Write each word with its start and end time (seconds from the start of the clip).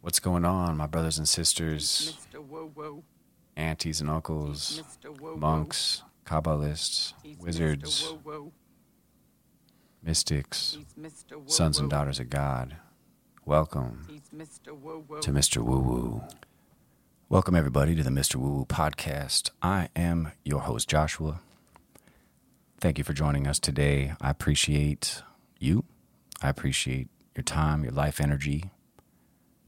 What's 0.00 0.20
going 0.20 0.44
on, 0.44 0.76
my 0.76 0.86
brothers 0.86 1.18
and 1.18 1.28
sisters, 1.28 2.16
Mr. 2.32 2.44
Woo 2.46 2.70
Woo. 2.74 3.02
aunties 3.56 4.00
and 4.00 4.08
uncles, 4.08 4.82
Mr. 5.02 5.18
Woo 5.20 5.32
Woo. 5.32 5.36
monks, 5.36 6.02
Kabbalists, 6.24 7.14
wizards, 7.38 8.02
Mr. 8.04 8.10
Woo 8.24 8.32
Woo. 8.40 8.52
mystics, 10.02 10.76
He's 10.78 11.12
Mr. 11.12 11.36
Woo 11.36 11.48
sons 11.48 11.78
and 11.78 11.90
daughters 11.90 12.20
of 12.20 12.30
God? 12.30 12.76
Welcome 13.44 14.06
He's 14.08 14.30
Mr. 14.34 14.78
Woo 14.78 15.04
Woo. 15.08 15.20
to 15.20 15.30
Mr. 15.32 15.62
Woo 15.62 15.78
Woo. 15.80 16.22
Welcome, 17.28 17.54
everybody, 17.56 17.94
to 17.94 18.02
the 18.02 18.10
Mr. 18.10 18.36
Woo 18.36 18.50
Woo 18.50 18.64
podcast. 18.66 19.50
I 19.60 19.88
am 19.96 20.32
your 20.44 20.60
host, 20.60 20.88
Joshua. 20.88 21.40
Thank 22.80 22.96
you 22.98 23.04
for 23.04 23.12
joining 23.12 23.46
us 23.46 23.58
today. 23.58 24.12
I 24.20 24.30
appreciate 24.30 25.22
you. 25.58 25.84
I 26.40 26.48
appreciate 26.48 27.08
your 27.34 27.42
time, 27.42 27.82
your 27.82 27.92
life 27.92 28.20
energy, 28.20 28.70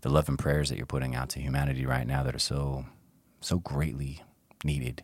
the 0.03 0.09
love 0.09 0.29
and 0.29 0.39
prayers 0.39 0.69
that 0.69 0.77
you're 0.77 0.87
putting 0.87 1.15
out 1.15 1.29
to 1.31 1.41
humanity 1.41 1.87
right 1.87 2.07
now 2.07 2.23
that 2.23 2.35
are 2.35 2.39
so, 2.41 2.87
so 3.41 3.59
greatly 3.59 4.23
needed. 4.65 5.03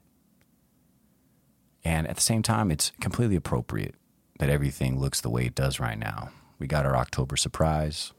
And 1.84 2.08
at 2.08 2.16
the 2.16 2.22
same 2.22 2.42
time, 2.42 2.70
it's 2.70 2.92
completely 3.00 3.36
appropriate 3.36 3.94
that 4.38 4.50
everything 4.50 4.98
looks 4.98 5.20
the 5.20 5.30
way 5.30 5.46
it 5.46 5.54
does 5.54 5.78
right 5.78 5.98
now. 5.98 6.30
We 6.58 6.66
got 6.66 6.86
our 6.86 6.96
October 6.96 7.36
surprise, 7.36 8.12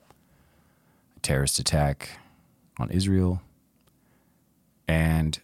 a 1.16 1.20
terrorist 1.20 1.60
attack 1.60 2.20
on 2.80 2.90
Israel. 2.92 3.42
And, 4.88 5.40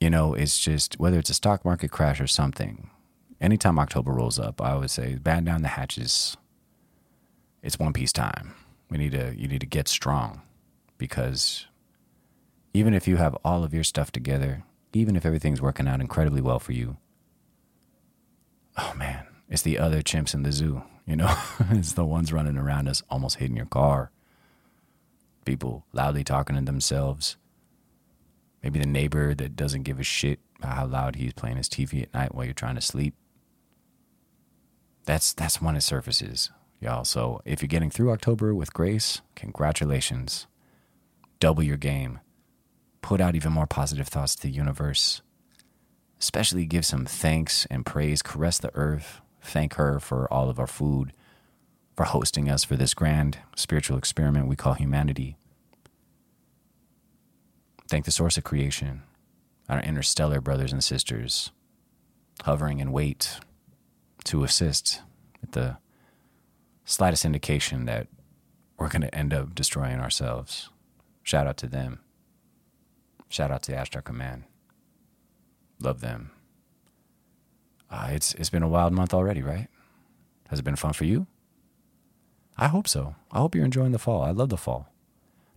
you 0.00 0.08
know, 0.10 0.34
it's 0.34 0.58
just 0.58 0.98
whether 0.98 1.18
it's 1.18 1.30
a 1.30 1.34
stock 1.34 1.64
market 1.64 1.90
crash 1.90 2.20
or 2.20 2.26
something, 2.26 2.88
anytime 3.40 3.78
October 3.78 4.12
rolls 4.12 4.38
up, 4.38 4.62
I 4.62 4.72
always 4.72 4.92
say, 4.92 5.16
batten 5.16 5.44
down 5.44 5.62
the 5.62 5.68
hatches. 5.68 6.36
It's 7.62 7.78
one 7.78 7.92
piece 7.92 8.12
time. 8.12 8.54
We 8.90 8.98
need 8.98 9.12
to 9.12 9.34
you 9.36 9.48
need 9.48 9.60
to 9.60 9.66
get 9.66 9.88
strong 9.88 10.42
because 10.96 11.66
even 12.74 12.94
if 12.94 13.08
you 13.08 13.16
have 13.16 13.36
all 13.44 13.64
of 13.64 13.74
your 13.74 13.84
stuff 13.84 14.12
together, 14.12 14.64
even 14.92 15.16
if 15.16 15.26
everything's 15.26 15.62
working 15.62 15.88
out 15.88 16.00
incredibly 16.00 16.40
well 16.40 16.58
for 16.58 16.72
you, 16.72 16.96
oh 18.76 18.92
man, 18.96 19.26
it's 19.48 19.62
the 19.62 19.78
other 19.78 20.02
chimps 20.02 20.34
in 20.34 20.42
the 20.42 20.52
zoo, 20.52 20.82
you 21.06 21.16
know? 21.16 21.34
it's 21.70 21.94
the 21.94 22.04
ones 22.04 22.32
running 22.32 22.56
around 22.56 22.88
us 22.88 23.02
almost 23.10 23.36
hitting 23.36 23.56
your 23.56 23.66
car. 23.66 24.10
People 25.44 25.84
loudly 25.92 26.24
talking 26.24 26.56
to 26.56 26.62
themselves. 26.62 27.36
Maybe 28.62 28.78
the 28.78 28.86
neighbor 28.86 29.34
that 29.34 29.56
doesn't 29.56 29.84
give 29.84 29.98
a 29.98 30.04
shit 30.04 30.40
about 30.58 30.76
how 30.76 30.86
loud 30.86 31.16
he's 31.16 31.32
playing 31.32 31.56
his 31.56 31.68
TV 31.68 32.02
at 32.02 32.12
night 32.12 32.34
while 32.34 32.44
you're 32.44 32.54
trying 32.54 32.74
to 32.74 32.80
sleep. 32.80 33.14
That's 35.04 35.32
that's 35.32 35.62
when 35.62 35.74
it 35.74 35.80
surfaces, 35.80 36.50
y'all. 36.80 37.04
So 37.04 37.40
if 37.44 37.62
you're 37.62 37.68
getting 37.68 37.90
through 37.90 38.12
October 38.12 38.54
with 38.54 38.72
grace, 38.72 39.20
congratulations. 39.34 40.46
Double 41.40 41.62
your 41.62 41.76
game. 41.76 42.20
Put 43.00 43.20
out 43.20 43.34
even 43.34 43.52
more 43.52 43.66
positive 43.66 44.08
thoughts 44.08 44.34
to 44.36 44.42
the 44.42 44.50
universe. 44.50 45.22
Especially 46.20 46.66
give 46.66 46.84
some 46.84 47.06
thanks 47.06 47.66
and 47.70 47.86
praise. 47.86 48.22
Caress 48.22 48.58
the 48.58 48.74
earth. 48.74 49.20
Thank 49.40 49.74
her 49.74 50.00
for 50.00 50.32
all 50.32 50.50
of 50.50 50.58
our 50.58 50.66
food, 50.66 51.12
for 51.96 52.04
hosting 52.04 52.50
us 52.50 52.64
for 52.64 52.76
this 52.76 52.92
grand 52.92 53.38
spiritual 53.56 53.96
experiment 53.96 54.48
we 54.48 54.56
call 54.56 54.74
humanity. 54.74 55.36
Thank 57.88 58.04
the 58.04 58.10
source 58.10 58.36
of 58.36 58.44
creation, 58.44 59.02
our 59.68 59.80
interstellar 59.80 60.40
brothers 60.40 60.72
and 60.72 60.84
sisters, 60.84 61.52
hovering 62.42 62.80
in 62.80 62.92
wait 62.92 63.38
to 64.24 64.44
assist 64.44 65.00
at 65.42 65.52
the 65.52 65.78
slightest 66.88 67.24
indication 67.24 67.84
that 67.84 68.08
we're 68.78 68.88
going 68.88 69.02
to 69.02 69.14
end 69.14 69.34
up 69.34 69.54
destroying 69.54 70.00
ourselves. 70.00 70.70
Shout 71.22 71.46
out 71.46 71.58
to 71.58 71.66
them. 71.66 72.00
Shout 73.28 73.50
out 73.50 73.62
to 73.64 73.72
Ashtar 73.72 74.02
Command. 74.02 74.44
Love 75.80 76.00
them. 76.00 76.30
Uh, 77.90 78.08
it's 78.12 78.34
it's 78.34 78.50
been 78.50 78.62
a 78.62 78.68
wild 78.68 78.92
month 78.92 79.12
already, 79.12 79.42
right? 79.42 79.68
Has 80.48 80.58
it 80.58 80.64
been 80.64 80.76
fun 80.76 80.94
for 80.94 81.04
you? 81.04 81.26
I 82.56 82.68
hope 82.68 82.88
so. 82.88 83.14
I 83.30 83.38
hope 83.38 83.54
you're 83.54 83.64
enjoying 83.64 83.92
the 83.92 83.98
fall. 83.98 84.22
I 84.22 84.30
love 84.30 84.48
the 84.48 84.56
fall. 84.56 84.92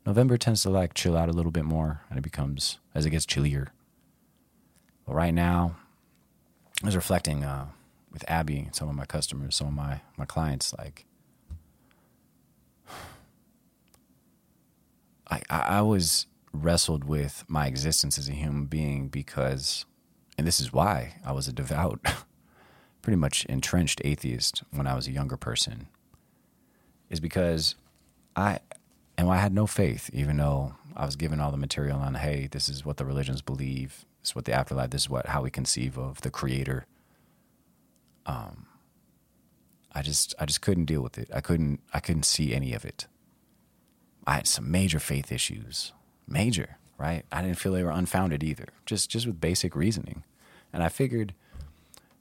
November 0.06 0.38
tends 0.38 0.62
to 0.64 0.70
like 0.70 0.94
chill 0.94 1.18
out 1.18 1.30
a 1.30 1.34
little 1.34 1.52
bit 1.52 1.66
more, 1.66 2.02
and 2.10 2.20
it 2.20 2.24
becomes 2.24 2.80
as 2.94 3.06
it 3.06 3.12
gets 3.12 3.26
chillier. 3.26 3.72
But 5.06 5.16
right 5.16 5.34
now, 5.34 5.78
I 6.84 6.86
was 6.86 6.96
reflecting 6.96 7.44
uh, 7.44 7.68
with 8.12 8.30
Abby 8.30 8.70
some 8.72 8.90
of 8.90 8.96
my 8.96 9.06
customers, 9.06 9.56
some 9.56 9.68
of 9.68 9.74
my 9.74 10.02
my 10.18 10.26
clients, 10.26 10.74
like 10.78 11.06
I, 15.32 15.42
I 15.50 15.82
was 15.82 16.28
wrestled 16.54 17.06
with 17.06 17.46
my 17.48 17.66
existence 17.66 18.18
as 18.18 18.28
a 18.28 18.34
human 18.34 18.66
being 18.66 19.08
because, 19.08 19.86
and 20.38 20.46
this 20.46 20.60
is 20.60 20.74
why 20.74 21.16
I 21.26 21.32
was 21.32 21.48
a 21.48 21.54
devout, 21.54 22.00
pretty 23.02 23.18
much 23.18 23.46
entrenched 23.46 24.02
atheist 24.04 24.64
when 24.72 24.86
I 24.86 24.94
was 24.94 25.08
a 25.08 25.12
younger 25.12 25.38
person, 25.38 25.88
is 27.10 27.20
because 27.20 27.76
I, 28.36 28.60
and 29.18 29.30
I 29.30 29.38
had 29.38 29.54
no 29.54 29.66
faith, 29.66 30.10
even 30.14 30.38
though 30.38 30.76
I 30.96 31.06
was 31.06 31.16
given 31.16 31.40
all 31.40 31.52
the 31.52 31.58
material 31.58 32.00
on, 32.00 32.16
hey, 32.16 32.48
this 32.52 32.68
is 32.68 32.86
what 32.86 32.98
the 32.98 33.06
religions 33.06 33.42
believe, 33.42 34.06
this 34.22 34.32
is 34.32 34.36
what 34.36 34.46
the 34.46 34.54
afterlife, 34.54 34.90
this 34.90 35.04
is 35.04 35.10
what 35.10 35.28
how 35.28 35.42
we 35.42 35.50
conceive 35.50 35.98
of 35.98 36.22
the 36.22 36.30
creator. 36.30 36.86
Um, 38.26 38.68
I 39.94 40.02
just 40.02 40.36
I 40.40 40.46
just 40.46 40.62
couldn't 40.62 40.86
deal 40.86 41.02
with 41.02 41.18
it. 41.18 41.30
I 41.34 41.42
couldn't 41.42 41.82
I 41.94 42.00
couldn't 42.00 42.24
see 42.24 42.54
any 42.54 42.74
of 42.74 42.86
it. 42.86 43.08
I 44.26 44.36
had 44.36 44.48
some 44.48 44.70
major 44.70 45.00
faith 45.00 45.32
issues. 45.32 45.94
Major, 46.28 46.78
right? 46.98 47.26
I 47.32 47.42
didn't 47.42 47.58
feel 47.58 47.74
they 47.74 47.84
were 47.84 47.92
unfounded 47.92 48.44
either. 48.44 48.68
Just 48.86 49.10
just 49.10 49.26
with 49.26 49.42
basic 49.42 49.76
reasoning. 49.76 50.24
And 50.74 50.84
I 50.84 50.90
figured 50.90 51.34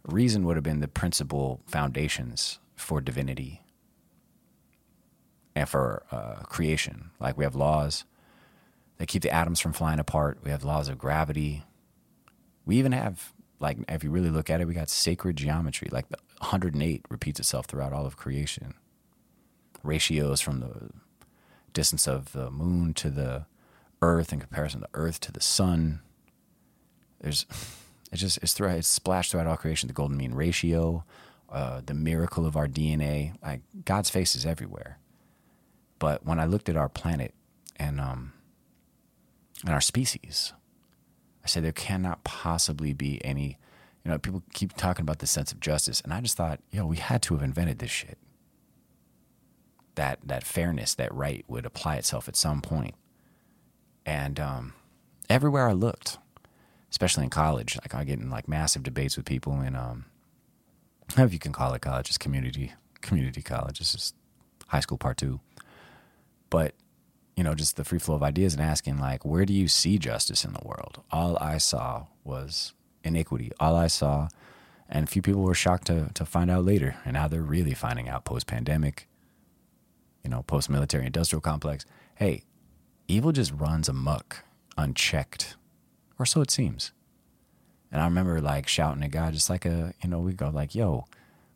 reason 0.05 0.45
would 0.45 0.57
have 0.57 0.65
been 0.65 0.81
the 0.81 0.89
principal 0.89 1.61
foundations 1.67 2.59
for 2.75 3.01
divinity 3.01 3.61
and 5.55 5.69
for 5.69 6.03
uh, 6.11 6.43
creation. 6.45 7.11
Like 7.21 7.37
we 7.37 7.45
have 7.45 7.55
laws 7.55 8.05
that 8.99 9.07
keep 9.07 9.23
the 9.23 9.31
atoms 9.31 9.61
from 9.61 9.73
flying 9.73 9.99
apart. 9.99 10.39
We 10.45 10.51
have 10.51 10.65
laws 10.65 10.89
of 10.89 10.99
gravity. 10.99 11.65
We 12.67 12.77
even 12.77 12.93
have, 12.93 13.33
like, 13.59 13.79
if 13.89 14.05
you 14.05 14.11
really 14.11 14.29
look 14.29 14.51
at 14.51 14.61
it, 14.61 14.69
we 14.69 14.75
got 14.75 14.91
sacred 14.91 15.37
geometry. 15.37 15.89
Like 15.91 16.09
the 16.09 16.19
108 16.39 17.07
repeats 17.09 17.41
itself 17.41 17.67
throughout 17.67 17.93
all 17.93 18.07
of 18.07 18.17
creation. 18.17 18.75
Ratios 19.83 20.41
from 20.43 20.61
the 20.61 20.91
distance 21.73 22.07
of 22.07 22.33
the 22.33 22.51
moon 22.51 22.95
to 22.95 23.11
the 23.11 23.47
earth 24.03 24.33
in 24.33 24.41
comparison 24.41 24.81
to 24.81 24.87
the 24.91 24.99
earth 24.99 25.21
to 25.21 25.33
the 25.33 25.41
sun. 25.41 26.01
There's, 27.21 27.47
it's 28.13 28.21
just, 28.21 28.39
it's 28.39 28.53
throughout, 28.53 28.79
it's 28.79 28.89
splashed 28.89 29.33
throughout 29.33 29.47
all 29.47 29.57
creation. 29.57 29.87
The 29.87 29.93
golden 29.93 30.17
mean 30.17 30.35
ratio, 30.35 31.05
uh, 31.51 31.83
the 31.85 31.95
miracle 31.95 32.47
of 32.47 32.57
our 32.57 32.69
DNA. 32.69 33.35
Like 33.43 33.61
God's 33.85 34.11
face 34.11 34.35
is 34.35 34.47
everywhere. 34.47 34.99
But 35.99 36.25
when 36.25 36.41
I 36.41 36.47
looked 36.47 36.69
at 36.69 36.77
our 36.77 36.89
planet 36.89 37.35
and 37.77 38.01
um 38.01 38.33
and 39.63 39.75
our 39.75 39.81
species, 39.83 40.55
I 41.45 41.47
said 41.47 41.63
there 41.63 41.73
cannot 41.73 42.25
possibly 42.25 42.95
be 42.95 43.23
any 43.25 43.59
you 44.05 44.11
know, 44.11 44.19
people 44.19 44.43
keep 44.55 44.75
talking 44.77 45.03
about 45.03 45.19
the 45.19 45.27
sense 45.27 45.53
of 45.53 45.61
justice, 45.61 46.01
and 46.01 46.13
I 46.13 46.21
just 46.21 46.37
thought, 46.37 46.61
yo, 46.71 46.87
we 46.87 46.97
had 46.97 47.21
to 47.23 47.35
have 47.35 47.43
invented 47.43 47.81
this 47.81 47.91
shit. 47.91 48.19
That 49.97 50.19
that 50.25 50.45
fairness, 50.45 50.95
that 50.95 51.15
right 51.15 51.45
would 51.49 51.67
apply 51.67 51.97
itself 51.97 52.29
at 52.29 52.37
some 52.37 52.61
point. 52.63 52.95
And 54.07 54.41
um 54.41 54.73
everywhere 55.29 55.69
I 55.69 55.73
looked, 55.73 56.19
especially 56.91 57.25
in 57.25 57.31
college, 57.31 57.77
like 57.83 57.95
I 57.95 58.05
get 58.05 58.19
in 58.19 58.31
like 58.31 58.49
massive 58.49 58.83
debates 58.83 59.17
with 59.17 59.27
people 59.27 59.61
in 59.61 59.75
um 59.77 60.07
know 61.17 61.25
if 61.25 61.33
you 61.33 61.39
can 61.39 61.53
call 61.53 61.75
it 61.75 61.83
college, 61.83 62.09
it's 62.09 62.19
community 62.19 62.73
community 63.01 63.43
college. 63.43 63.81
It's 63.81 63.93
just 63.93 64.15
high 64.69 64.81
school 64.81 64.99
part 64.99 65.17
two 65.17 65.41
but 66.51 66.75
you 67.37 67.45
know 67.45 67.55
just 67.55 67.77
the 67.77 67.85
free 67.85 67.99
flow 67.99 68.17
of 68.17 68.23
ideas 68.23 68.53
and 68.53 68.63
asking 68.63 68.99
like 68.99 69.25
where 69.25 69.47
do 69.47 69.53
you 69.53 69.69
see 69.69 69.97
justice 69.99 70.45
in 70.45 70.53
the 70.53 70.61
world 70.65 71.03
all 71.11 71.39
i 71.39 71.57
saw 71.57 72.07
was 72.25 72.75
iniquity 73.03 73.51
all 73.59 73.75
i 73.75 73.87
saw 73.87 74.29
and 74.89 75.05
a 75.05 75.11
few 75.11 75.23
people 75.23 75.43
were 75.43 75.55
shocked 75.55 75.87
to, 75.87 76.11
to 76.15 76.25
find 76.25 76.51
out 76.51 76.65
later 76.65 76.97
and 77.05 77.15
now 77.15 77.29
they're 77.29 77.41
really 77.41 77.75
finding 77.75 78.09
out 78.09 78.25
post-pandemic 78.25 79.07
you 80.23 80.31
know 80.31 80.43
post-military 80.43 81.07
industrial 81.07 81.41
complex 81.41 81.85
hey 82.17 82.43
evil 83.09 83.33
just 83.33 83.53
runs 83.53 83.89
amok 83.89 84.45
unchecked 84.77 85.57
or 86.19 86.27
so 86.27 86.41
it 86.41 86.51
seems 86.51 86.93
and 87.91 88.01
i 88.01 88.05
remember 88.05 88.41
like 88.41 88.69
shouting 88.69 89.03
at 89.03 89.11
god 89.11 89.33
just 89.33 89.51
like 89.51 89.65
a 89.65 89.93
you 90.03 90.09
know 90.09 90.21
we 90.21 90.33
go 90.33 90.49
like 90.49 90.75
yo 90.75 91.05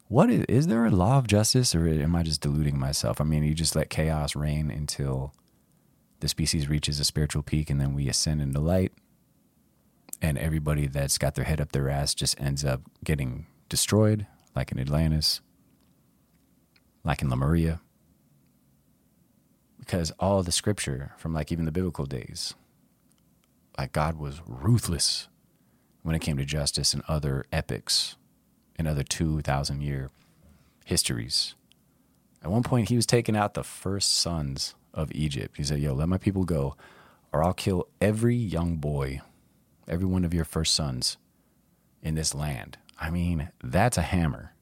what 0.09 0.31
is, 0.31 0.45
is 0.49 0.67
there 0.67 0.85
a 0.85 0.91
law 0.91 1.19
of 1.19 1.27
justice 1.27 1.75
or 1.75 1.89
am 1.89 2.15
I 2.15 2.23
just 2.23 2.41
deluding 2.41 2.79
myself? 2.79 3.21
I 3.21 3.25
mean, 3.25 3.43
you 3.43 3.55
just 3.55 3.75
let 3.75 3.91
chaos 3.91 4.37
reign 4.37 4.71
until 4.71 5.33
the 6.21 6.29
species 6.29 6.69
reaches 6.69 7.01
a 7.01 7.05
spiritual 7.05 7.43
peak 7.43 7.71
and 7.71 7.81
then 7.81 7.95
we 7.95 8.09
ascend 8.09 8.41
into 8.41 8.61
light. 8.61 8.93
And 10.21 10.39
everybody 10.39 10.87
that's 10.87 11.19
got 11.19 11.35
their 11.35 11.45
head 11.45 11.61
up 11.61 11.73
their 11.73 11.91
ass 11.91 12.15
just 12.15 12.41
ends 12.41 12.65
up 12.65 12.83
getting 13.03 13.47
destroyed, 13.69 14.27
like 14.55 14.73
in 14.73 14.79
Atlantis, 14.79 15.41
like 17.03 17.21
in 17.21 17.29
Lemuria. 17.29 17.81
Because 19.85 20.11
all 20.19 20.43
the 20.43 20.53
scripture 20.53 21.13
from 21.19 21.35
like 21.35 21.53
even 21.53 21.67
the 21.67 21.73
biblical 21.73 22.07
days, 22.07 22.55
like 23.77 23.93
God 23.93 24.19
was 24.19 24.41
ruthless 24.47 25.29
when 26.03 26.15
it 26.15 26.21
came 26.21 26.39
to 26.39 26.45
justice 26.45 26.95
and 26.95 27.03
other 27.07 27.45
epics 27.53 28.17
and 28.77 28.89
other 28.89 29.03
2,000 29.03 29.83
year 29.83 30.11
histories. 30.87 31.55
At 32.43 32.51
one 32.51 32.63
point, 32.63 32.89
he 32.89 32.97
was 32.97 33.07
taking 33.07 33.37
out 33.37 33.55
the 33.55 33.63
first 33.63 34.15
sons 34.15 34.75
of 34.93 35.13
Egypt. 35.13 35.57
He 35.57 35.65
said, 35.65 35.81
Yo, 35.81 35.95
let 35.95 36.09
my 36.09 36.19
people 36.19 36.45
go, 36.45 36.77
or 37.33 37.43
I'll 37.45 37.55
kill 37.55 37.89
every 38.01 38.37
young 38.37 38.77
boy, 38.77 39.21
every 39.87 40.07
one 40.07 40.25
of 40.25 40.35
your 40.35 40.45
first 40.45 40.75
sons 40.75 41.17
in 42.03 42.15
this 42.15 42.35
land. 42.35 42.79
I 43.01 43.11
mean, 43.11 43.51
that's 43.63 43.99
a 43.99 44.03
hammer. 44.03 44.53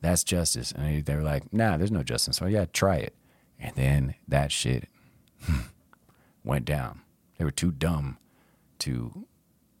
That's 0.00 0.24
justice. 0.24 0.72
And 0.72 1.04
they 1.04 1.14
were 1.14 1.22
like, 1.22 1.52
Nah, 1.52 1.76
there's 1.76 1.90
no 1.90 2.02
justice. 2.02 2.36
So, 2.36 2.46
yeah, 2.46 2.66
try 2.72 2.96
it. 2.96 3.14
And 3.60 3.74
then 3.74 4.14
that 4.26 4.52
shit 4.52 4.88
went 6.44 6.64
down. 6.64 7.02
They 7.36 7.44
were 7.44 7.50
too 7.50 7.70
dumb 7.70 8.18
to 8.80 9.26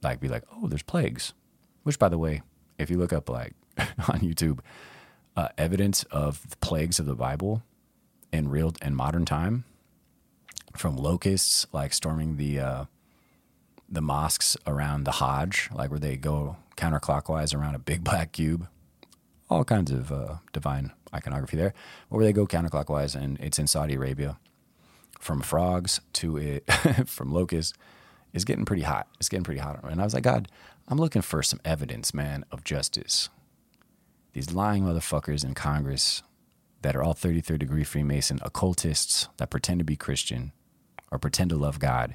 like 0.02 0.20
be 0.20 0.28
like, 0.28 0.44
oh, 0.52 0.68
there's 0.68 0.82
plagues. 0.82 1.32
Which, 1.82 1.98
by 1.98 2.08
the 2.08 2.18
way, 2.18 2.42
if 2.78 2.90
you 2.90 2.98
look 2.98 3.12
up 3.12 3.28
like 3.28 3.54
on 3.78 4.20
YouTube, 4.20 4.60
uh, 5.36 5.48
evidence 5.56 6.02
of 6.04 6.48
the 6.50 6.56
plagues 6.56 6.98
of 6.98 7.06
the 7.06 7.14
Bible 7.14 7.62
in 8.32 8.48
real 8.48 8.74
and 8.82 8.96
modern 8.96 9.24
time, 9.24 9.64
from 10.76 10.96
locusts 10.96 11.66
like 11.72 11.92
storming 11.92 12.36
the 12.36 12.60
uh, 12.60 12.84
the 13.88 14.02
mosques 14.02 14.56
around 14.66 15.04
the 15.04 15.12
Hajj, 15.12 15.70
like 15.72 15.90
where 15.90 15.98
they 15.98 16.16
go 16.16 16.56
counterclockwise 16.76 17.54
around 17.54 17.74
a 17.74 17.78
big 17.78 18.04
black 18.04 18.32
cube, 18.32 18.68
all 19.50 19.64
kinds 19.64 19.90
of 19.90 20.12
uh, 20.12 20.36
divine 20.52 20.92
iconography 21.14 21.56
there, 21.56 21.74
where 22.08 22.24
they 22.24 22.32
go 22.32 22.46
counterclockwise, 22.46 23.14
and 23.14 23.38
it's 23.40 23.58
in 23.58 23.66
Saudi 23.66 23.94
Arabia. 23.94 24.38
From 25.18 25.40
frogs 25.40 26.00
to 26.14 26.36
it, 26.36 26.70
from 27.06 27.32
locusts, 27.32 27.74
is 28.32 28.44
getting 28.44 28.64
pretty 28.64 28.82
hot. 28.82 29.08
It's 29.18 29.28
getting 29.28 29.44
pretty 29.44 29.60
hot. 29.60 29.80
And 29.82 30.00
I 30.00 30.04
was 30.04 30.14
like, 30.14 30.22
God, 30.22 30.48
I'm 30.86 30.98
looking 30.98 31.22
for 31.22 31.42
some 31.42 31.60
evidence, 31.64 32.14
man, 32.14 32.44
of 32.52 32.62
justice. 32.62 33.28
These 34.32 34.52
lying 34.52 34.84
motherfuckers 34.84 35.44
in 35.44 35.54
Congress 35.54 36.22
that 36.82 36.94
are 36.94 37.02
all 37.02 37.14
33rd 37.14 37.58
degree 37.58 37.84
Freemason, 37.84 38.38
occultists 38.42 39.28
that 39.38 39.50
pretend 39.50 39.80
to 39.80 39.84
be 39.84 39.96
Christian 39.96 40.52
or 41.10 41.18
pretend 41.18 41.50
to 41.50 41.56
love 41.56 41.78
God 41.78 42.14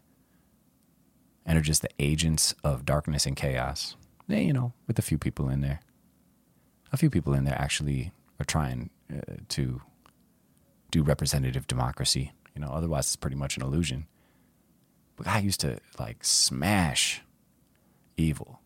and 1.45 1.57
are 1.57 1.61
just 1.61 1.81
the 1.81 1.89
agents 1.99 2.55
of 2.63 2.85
darkness 2.85 3.25
and 3.25 3.35
chaos. 3.35 3.95
Yeah, 4.27 4.37
you 4.37 4.53
know, 4.53 4.73
with 4.87 4.97
a 4.97 5.01
few 5.01 5.17
people 5.17 5.49
in 5.49 5.61
there. 5.61 5.81
A 6.93 6.97
few 6.97 7.09
people 7.09 7.33
in 7.33 7.43
there 7.43 7.59
actually 7.59 8.11
are 8.39 8.45
trying 8.45 8.89
uh, 9.11 9.19
to 9.49 9.81
do 10.91 11.03
representative 11.03 11.67
democracy. 11.67 12.31
You 12.55 12.61
know, 12.61 12.69
otherwise 12.69 13.07
it's 13.07 13.15
pretty 13.15 13.35
much 13.35 13.57
an 13.57 13.63
illusion. 13.63 14.05
But 15.15 15.27
I 15.27 15.39
used 15.39 15.59
to 15.61 15.79
like 15.99 16.23
smash 16.23 17.21
evil. 18.15 18.59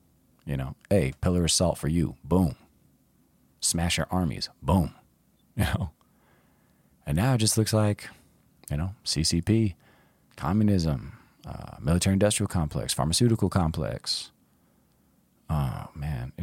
You 0.46 0.58
know, 0.58 0.76
hey, 0.90 1.14
pillar 1.22 1.46
of 1.46 1.52
salt 1.52 1.78
for 1.78 1.88
you. 1.88 2.16
Boom. 2.24 2.56
Smash 3.60 3.98
our 3.98 4.08
armies. 4.12 4.50
Boom. 4.62 4.94
You 5.58 5.64
know. 5.64 5.90
And 7.08 7.18
now 7.18 7.34
it 7.34 7.40
just 7.40 7.58
looks 7.58 7.74
like, 7.74 8.10
you 8.70 8.78
know, 8.78 8.92
CCP, 9.04 9.74
communism, 10.36 11.18
uh, 11.48 11.78
military 11.82 12.14
industrial 12.14 12.48
complex, 12.48 12.94
pharmaceutical 12.94 13.50
complex. 13.50 14.30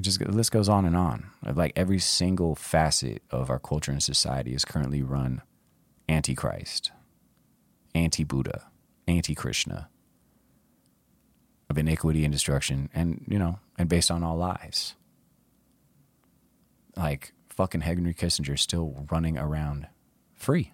Just 0.05 0.19
the 0.19 0.31
list 0.31 0.53
goes 0.53 0.69
on 0.69 0.85
and 0.85 0.95
on. 0.95 1.31
Like 1.43 1.73
every 1.75 1.99
single 1.99 2.55
facet 2.55 3.23
of 3.31 3.49
our 3.49 3.59
culture 3.59 3.91
and 3.91 4.03
society 4.03 4.55
is 4.55 4.65
currently 4.65 5.03
run 5.03 5.41
antichrist, 6.09 6.93
anti 7.95 8.23
Buddha, 8.23 8.71
anti 9.09 9.35
Krishna, 9.35 9.89
of 11.71 11.79
iniquity 11.79 12.23
and 12.25 12.33
destruction, 12.33 12.91
and 12.95 13.25
you 13.27 13.39
know, 13.39 13.61
and 13.79 13.89
based 13.89 14.11
on 14.11 14.23
all 14.23 14.37
lies. 14.37 14.95
Like 16.97 17.33
fucking 17.49 17.81
Henry 17.81 18.13
Kissinger 18.13 18.59
still 18.59 19.07
running 19.11 19.39
around 19.39 19.87
free. 20.35 20.73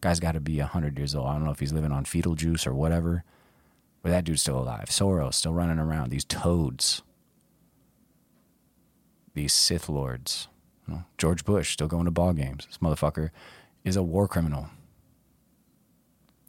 Guy's 0.00 0.20
got 0.20 0.32
to 0.32 0.40
be 0.40 0.58
hundred 0.60 0.96
years 0.96 1.14
old. 1.14 1.26
I 1.26 1.34
don't 1.34 1.44
know 1.44 1.50
if 1.50 1.60
he's 1.60 1.72
living 1.72 1.92
on 1.92 2.06
fetal 2.06 2.34
juice 2.34 2.66
or 2.66 2.72
whatever, 2.72 3.24
but 4.02 4.08
that 4.08 4.24
dude's 4.24 4.40
still 4.40 4.58
alive. 4.58 4.86
Soros 4.86 5.34
still 5.34 5.52
running 5.52 5.78
around. 5.78 6.08
These 6.08 6.24
toads, 6.24 7.02
these 9.34 9.52
Sith 9.52 9.88
lords. 9.88 10.48
You 10.86 10.94
know, 10.94 11.04
George 11.18 11.44
Bush 11.44 11.72
still 11.72 11.88
going 11.88 12.06
to 12.06 12.10
ball 12.10 12.32
games. 12.32 12.66
This 12.66 12.78
motherfucker 12.78 13.30
is 13.84 13.96
a 13.96 14.02
war 14.02 14.26
criminal. 14.28 14.68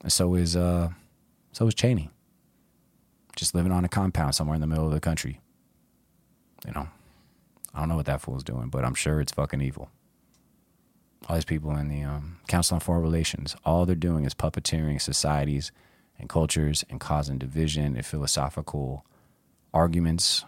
And 0.01 0.11
so 0.11 0.35
is 0.35 0.55
uh, 0.55 0.89
so 1.51 1.67
is 1.67 1.73
Cheney 1.73 2.09
just 3.39 3.55
living 3.55 3.71
on 3.71 3.85
a 3.85 3.89
compound 3.89 4.35
somewhere 4.35 4.55
in 4.55 4.61
the 4.61 4.67
middle 4.67 4.85
of 4.85 4.91
the 4.91 4.99
country. 4.99 5.39
You 6.67 6.73
know, 6.73 6.89
I 7.73 7.79
don't 7.79 7.89
know 7.89 7.95
what 7.95 8.05
that 8.07 8.21
fool's 8.21 8.43
doing, 8.43 8.67
but 8.67 8.83
I'm 8.83 8.93
sure 8.93 9.21
it's 9.21 9.31
fucking 9.31 9.61
evil. 9.61 9.89
All 11.27 11.35
these 11.35 11.45
people 11.45 11.75
in 11.77 11.87
the 11.87 12.03
um, 12.03 12.39
Council 12.47 12.75
on 12.75 12.81
Foreign 12.81 13.01
Relations, 13.01 13.55
all 13.63 13.85
they're 13.85 13.95
doing 13.95 14.25
is 14.25 14.33
puppeteering 14.33 15.01
societies 15.01 15.71
and 16.17 16.27
cultures 16.27 16.83
and 16.89 16.99
causing 16.99 17.37
division 17.37 17.95
and 17.95 18.05
philosophical 18.05 19.05
arguments, 19.73 20.43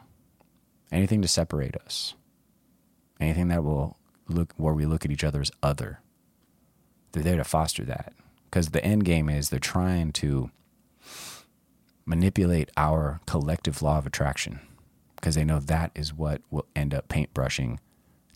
anything 0.92 1.22
to 1.22 1.28
separate 1.28 1.76
us, 1.78 2.16
anything 3.22 3.50
that 3.50 3.64
will 3.64 3.98
look 4.28 4.54
where 4.58 4.74
we 4.74 4.86
look 4.86 5.06
at 5.06 5.12
each 5.12 5.24
other 5.24 5.42
as 5.42 5.52
other. 5.62 6.00
They're 7.12 7.24
there 7.24 7.38
to 7.38 7.44
foster 7.44 7.84
that 7.86 8.14
because 8.46 8.70
the 8.70 8.84
end 8.84 9.06
game 9.06 9.30
is 9.30 9.50
they're 9.50 9.60
trying 9.60 10.12
to 10.14 10.50
manipulate 12.06 12.70
our 12.78 13.20
collective 13.26 13.82
law 13.82 13.98
of 13.98 14.08
attraction 14.08 14.60
because 15.16 15.36
they 15.36 15.46
know 15.46 15.60
that 15.60 15.92
is 15.94 16.14
what 16.14 16.42
will 16.50 16.66
end 16.76 16.94
up 16.94 17.08
paintbrushing 17.08 17.80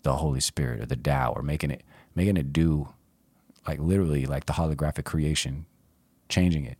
the 0.02 0.16
Holy 0.16 0.40
Spirit 0.40 0.80
or 0.80 0.86
the 0.86 0.96
Tao 0.96 1.32
or 1.34 1.42
making 1.42 1.70
it 1.70 1.82
making 2.14 2.36
it 2.36 2.52
do 2.52 2.88
like 3.66 3.80
literally 3.80 4.26
like 4.26 4.46
the 4.46 4.52
holographic 4.54 5.04
creation, 5.04 5.66
changing 6.28 6.64
it, 6.64 6.78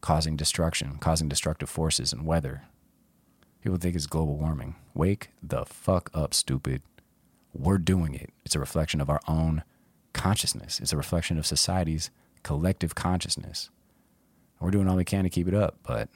causing 0.00 0.36
destruction, 0.36 0.96
causing 0.98 1.28
destructive 1.28 1.68
forces 1.68 2.12
and 2.12 2.26
weather. 2.26 2.62
People 3.62 3.78
think 3.78 3.94
it's 3.94 4.06
global 4.06 4.38
warming. 4.38 4.76
Wake 4.94 5.30
the 5.42 5.64
fuck 5.66 6.10
up, 6.14 6.32
stupid. 6.32 6.82
We're 7.58 7.78
doing 7.78 8.14
it. 8.14 8.30
It's 8.44 8.54
a 8.54 8.60
reflection 8.60 9.00
of 9.00 9.10
our 9.10 9.20
own 9.26 9.62
consciousness. 10.12 10.80
It's 10.80 10.92
a 10.92 10.96
reflection 10.96 11.38
of 11.38 11.46
society's 11.46 12.10
collective 12.42 12.94
consciousness. 12.94 13.70
We're 14.60 14.70
doing 14.70 14.88
all 14.88 14.96
we 14.96 15.04
can 15.04 15.24
to 15.24 15.30
keep 15.30 15.48
it 15.48 15.54
up, 15.54 15.76
but 15.82 16.08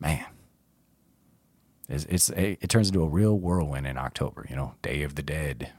man, 0.00 0.24
it's, 1.88 2.04
it's 2.06 2.30
it 2.30 2.68
turns 2.68 2.88
into 2.88 3.02
a 3.02 3.08
real 3.08 3.38
whirlwind 3.38 3.86
in 3.86 3.96
October. 3.96 4.46
You 4.50 4.56
know, 4.56 4.74
Day 4.82 5.02
of 5.02 5.14
the 5.14 5.22
Dead. 5.22 5.72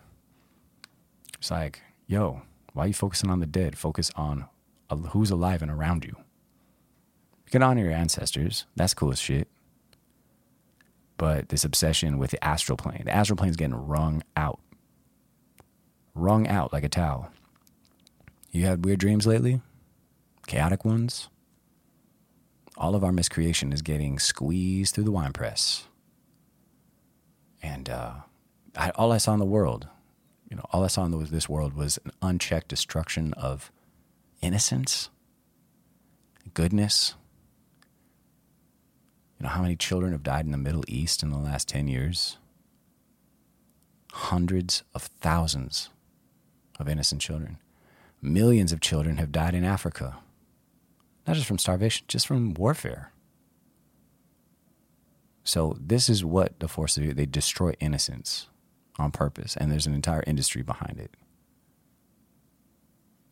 It's 1.38 1.51
like, 1.51 1.81
yo, 2.07 2.43
why 2.73 2.85
are 2.85 2.88
you 2.88 2.93
focusing 2.93 3.29
on 3.29 3.39
the 3.39 3.45
dead? 3.45 3.77
Focus 3.77 4.12
on 4.15 4.47
who's 5.09 5.31
alive 5.31 5.62
and 5.62 5.71
around 5.71 6.05
you. 6.05 6.15
You 7.45 7.51
can 7.51 7.63
honor 7.63 7.83
your 7.83 7.91
ancestors. 7.91 8.65
That's 8.75 8.93
cool 8.93 9.12
as 9.12 9.19
shit. 9.19 9.47
But 11.17 11.50
this 11.50 11.65
obsession 11.65 12.17
with 12.19 12.31
the 12.31 12.43
astral 12.43 12.77
plane, 12.77 13.03
the 13.05 13.15
astral 13.15 13.38
plane 13.38 13.50
is 13.50 13.55
getting 13.55 13.75
wrung 13.75 14.24
out. 14.36 14.59
Wrung 16.13 16.47
out 16.47 16.71
like 16.71 16.83
a 16.83 16.89
towel. 16.89 17.31
You 18.51 18.65
had 18.65 18.86
weird 18.86 19.00
dreams 19.00 19.27
lately? 19.27 19.62
chaotic 20.47 20.83
ones, 20.83 21.29
all 22.77 22.95
of 22.95 23.03
our 23.03 23.12
miscreation 23.12 23.71
is 23.71 23.83
getting 23.83 24.17
squeezed 24.17 24.95
through 24.95 25.03
the 25.03 25.12
wine 25.12 25.33
press. 25.33 25.88
And 27.62 27.89
uh, 27.89 28.13
I, 28.75 28.89
all 28.91 29.12
I 29.12 29.17
saw 29.17 29.33
in 29.33 29.39
the 29.39 29.45
world, 29.45 29.88
you 30.50 30.55
know, 30.55 30.65
all 30.71 30.83
I 30.83 30.88
saw 30.88 31.05
in 31.05 31.12
the, 31.12 31.17
this 31.17 31.50
world 31.50 31.74
was 31.74 32.00
an 32.05 32.12
unchecked 32.21 32.69
destruction 32.69 33.33
of 33.33 33.71
innocence, 34.41 35.09
goodness. 36.53 37.13
You 39.39 39.44
know, 39.44 39.50
how 39.50 39.62
many 39.62 39.75
children 39.75 40.12
have 40.12 40.24
died 40.24 40.46
in 40.46 40.51
the 40.51 40.58
Middle 40.58 40.84
East 40.88 41.22
in 41.22 41.29
the 41.29 41.38
last 41.38 41.67
10 41.67 41.88
years? 41.88 42.38
Hundreds 44.12 44.84
of 44.96 45.03
thousands 45.03 45.89
of 46.79 46.89
innocent 46.89 47.22
children. 47.22 47.58
Millions 48.22 48.72
of 48.72 48.82
children 48.82 49.17
have 49.17 49.32
died 49.32 49.53
in 49.53 49.63
Africa 49.63 50.17
not 51.27 51.36
just 51.36 51.48
from 51.48 51.58
starvation, 51.58 52.06
just 52.08 52.25
from 52.25 52.53
warfare. 52.53 53.12
So 55.44 55.77
this 55.79 56.10
is 56.10 56.24
what 56.24 56.60
the 56.60 56.67
forces 56.67 57.03
do. 57.03 57.13
They 57.13 57.25
destroy 57.25 57.74
innocence 57.79 58.48
on 58.98 59.12
purpose, 59.12 59.56
and 59.58 59.72
there's 59.72 59.86
an 59.86 59.94
entire 59.94 60.24
industry 60.25 60.62
behind 60.62 61.00
it. 61.00 61.12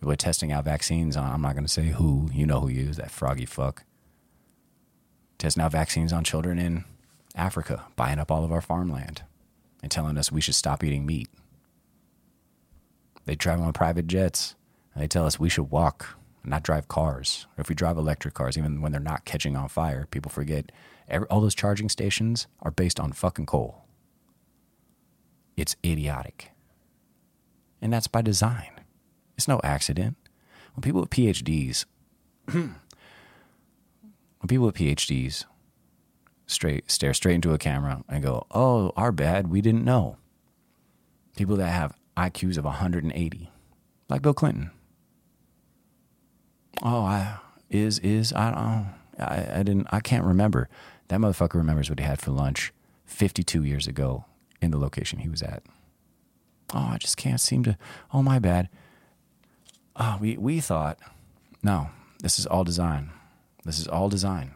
We're 0.02 0.16
testing 0.16 0.52
out 0.52 0.66
vaccines 0.66 1.18
on. 1.18 1.32
I'm 1.32 1.42
not 1.42 1.54
going 1.54 1.66
to 1.66 1.72
say 1.72 1.86
who. 1.86 2.30
You 2.32 2.46
know 2.46 2.60
who 2.60 2.68
he 2.68 2.82
is. 2.82 2.98
That 2.98 3.10
froggy 3.10 3.46
fuck. 3.46 3.86
Testing 5.38 5.62
now 5.62 5.70
vaccines 5.70 6.14
on 6.14 6.24
children 6.24 6.58
in 6.60 6.86
Africa, 7.36 7.86
buying 7.96 8.20
up 8.20 8.32
all 8.32 8.44
of 8.44 8.52
our 8.52 8.62
farmland, 8.62 9.24
and 9.82 9.92
telling 9.92 10.18
us 10.18 10.32
we 10.32 10.42
should 10.42 10.56
stop 10.56 10.84
eating 10.84 11.06
meat. 11.06 11.30
They 13.26 13.36
travel 13.36 13.66
on 13.66 13.74
private 13.74 14.08
jets 14.08 14.56
and 14.96 15.04
They 15.04 15.08
tell 15.08 15.26
us 15.26 15.40
we 15.40 15.50
should 15.50 15.70
walk, 15.70 16.18
not 16.44 16.64
drive 16.64 16.88
cars. 16.88 17.48
Or 17.58 17.62
if 17.62 17.70
we 17.70 17.76
drive 17.76 17.98
electric 17.98 18.34
cars, 18.34 18.58
even 18.58 18.82
when 18.82 18.92
they're 18.94 19.02
not 19.02 19.26
catching 19.26 19.56
on 19.56 19.68
fire, 19.68 20.08
people 20.10 20.32
forget 20.32 20.72
every, 21.10 21.28
all 21.28 21.42
those 21.42 21.54
charging 21.54 21.90
stations 21.90 22.48
are 22.62 22.72
based 22.72 23.00
on 23.00 23.12
fucking 23.12 23.46
coal. 23.46 23.84
It's 25.58 25.76
idiotic. 25.86 26.52
And 27.82 27.92
that's 27.92 28.08
by 28.08 28.22
design. 28.22 28.72
It's 29.38 29.50
no 29.50 29.60
accident. 29.64 30.16
When 30.76 30.82
people 30.82 31.02
with 31.02 31.10
PhDs, 31.10 31.86
when 34.46 34.48
people 34.48 34.68
with 34.68 34.76
PhDs 34.76 35.46
straight 36.46 36.92
stare 36.92 37.16
straight 37.16 37.34
into 37.34 37.56
a 37.56 37.58
camera 37.58 38.04
and 38.08 38.22
go, 38.22 38.46
"Oh, 38.52 38.92
our 38.96 39.12
bad, 39.12 39.48
we 39.48 39.60
didn't 39.60 39.84
know." 39.84 40.18
People 41.36 41.56
that 41.56 41.70
have 41.70 41.98
IQs 42.16 42.56
of 42.56 42.64
180, 42.64 43.52
like 44.08 44.22
Bill 44.22 44.36
Clinton. 44.36 44.70
Oh, 46.84 47.02
I 47.02 47.40
is 47.72 47.98
is 48.00 48.34
I 48.34 48.52
don't 48.52 48.94
I, 49.20 49.60
I 49.62 49.64
didn't 49.64 49.88
I 49.90 50.00
can't 50.00 50.24
remember. 50.24 50.70
That 51.08 51.20
motherfucker 51.20 51.56
remembers 51.56 51.90
what 51.90 51.98
he 51.98 52.06
had 52.06 52.22
for 52.22 52.30
lunch 52.30 52.72
52 53.06 53.64
years 53.64 53.88
ago 53.88 54.26
in 54.62 54.70
the 54.70 54.78
location 54.78 55.18
he 55.20 55.30
was 55.30 55.42
at. 55.42 55.64
Oh, 56.72 56.90
I 56.92 56.98
just 57.00 57.18
can't 57.18 57.42
seem 57.42 57.64
to. 57.64 57.80
Oh, 58.14 58.22
my 58.22 58.38
bad. 58.38 58.70
Oh, 59.96 60.20
we 60.22 60.38
we 60.38 60.60
thought, 60.60 61.00
no, 61.64 61.90
this 62.20 62.38
is 62.38 62.46
all 62.46 62.64
design. 62.64 63.10
This 63.66 63.80
is 63.80 63.88
all 63.88 64.10
design. 64.10 64.54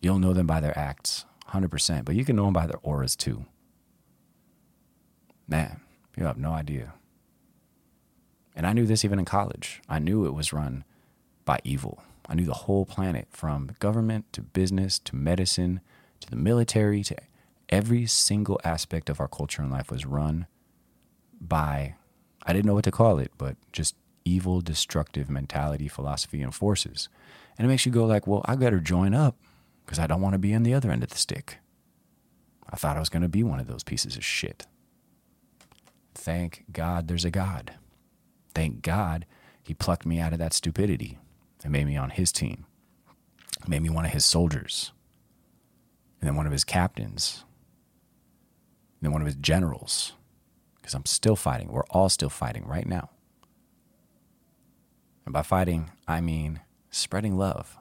You'll 0.00 0.18
know 0.18 0.32
them 0.32 0.46
by 0.46 0.60
their 0.60 0.76
acts, 0.78 1.26
100%, 1.50 2.04
but 2.04 2.14
you 2.14 2.24
can 2.24 2.36
know 2.36 2.46
them 2.46 2.54
by 2.54 2.66
their 2.66 2.80
auras 2.82 3.14
too. 3.14 3.44
Man, 5.46 5.80
you 6.16 6.24
have 6.24 6.38
no 6.38 6.52
idea. 6.52 6.94
And 8.56 8.66
I 8.66 8.72
knew 8.72 8.86
this 8.86 9.04
even 9.04 9.18
in 9.18 9.26
college. 9.26 9.82
I 9.88 9.98
knew 9.98 10.24
it 10.24 10.34
was 10.34 10.52
run 10.52 10.84
by 11.44 11.60
evil. 11.62 12.02
I 12.28 12.34
knew 12.34 12.46
the 12.46 12.54
whole 12.54 12.86
planet 12.86 13.28
from 13.30 13.70
government 13.78 14.32
to 14.32 14.40
business 14.40 14.98
to 15.00 15.14
medicine 15.14 15.80
to 16.20 16.30
the 16.30 16.36
military 16.36 17.04
to 17.04 17.16
every 17.68 18.06
single 18.06 18.60
aspect 18.64 19.10
of 19.10 19.20
our 19.20 19.28
culture 19.28 19.62
and 19.62 19.70
life 19.70 19.90
was 19.90 20.06
run 20.06 20.46
by, 21.40 21.94
I 22.44 22.52
didn't 22.52 22.66
know 22.66 22.74
what 22.74 22.84
to 22.84 22.90
call 22.90 23.18
it, 23.18 23.32
but 23.36 23.56
just 23.72 23.94
evil, 24.24 24.60
destructive 24.60 25.28
mentality, 25.28 25.88
philosophy, 25.88 26.42
and 26.42 26.54
forces. 26.54 27.08
And 27.58 27.66
it 27.66 27.68
makes 27.68 27.86
you 27.86 27.92
go 27.92 28.04
like, 28.04 28.26
well, 28.26 28.42
I 28.44 28.56
better 28.56 28.80
join 28.80 29.14
up 29.14 29.36
because 29.84 29.98
I 29.98 30.06
don't 30.06 30.20
want 30.20 30.34
to 30.34 30.38
be 30.38 30.54
on 30.54 30.62
the 30.62 30.74
other 30.74 30.90
end 30.90 31.02
of 31.02 31.10
the 31.10 31.18
stick. 31.18 31.58
I 32.68 32.76
thought 32.76 32.96
I 32.96 33.00
was 33.00 33.08
going 33.08 33.22
to 33.22 33.28
be 33.28 33.42
one 33.42 33.60
of 33.60 33.66
those 33.66 33.84
pieces 33.84 34.16
of 34.16 34.24
shit. 34.24 34.66
Thank 36.14 36.64
God 36.72 37.08
there's 37.08 37.24
a 37.24 37.30
God. 37.30 37.74
Thank 38.54 38.82
God 38.82 39.26
he 39.62 39.74
plucked 39.74 40.06
me 40.06 40.18
out 40.18 40.32
of 40.32 40.38
that 40.38 40.52
stupidity 40.52 41.18
and 41.62 41.72
made 41.72 41.86
me 41.86 41.96
on 41.96 42.10
his 42.10 42.32
team, 42.32 42.66
made 43.66 43.82
me 43.82 43.90
one 43.90 44.04
of 44.04 44.12
his 44.12 44.24
soldiers, 44.24 44.92
and 46.20 46.28
then 46.28 46.36
one 46.36 46.46
of 46.46 46.52
his 46.52 46.64
captains, 46.64 47.44
and 49.00 49.06
then 49.06 49.12
one 49.12 49.22
of 49.22 49.26
his 49.26 49.36
generals, 49.36 50.14
because 50.76 50.94
I'm 50.94 51.06
still 51.06 51.36
fighting. 51.36 51.68
We're 51.68 51.84
all 51.90 52.08
still 52.08 52.30
fighting 52.30 52.66
right 52.66 52.86
now. 52.86 53.10
And 55.24 55.32
by 55.32 55.42
fighting, 55.42 55.90
I 56.06 56.20
mean 56.20 56.60
spreading 56.90 57.36
love, 57.36 57.78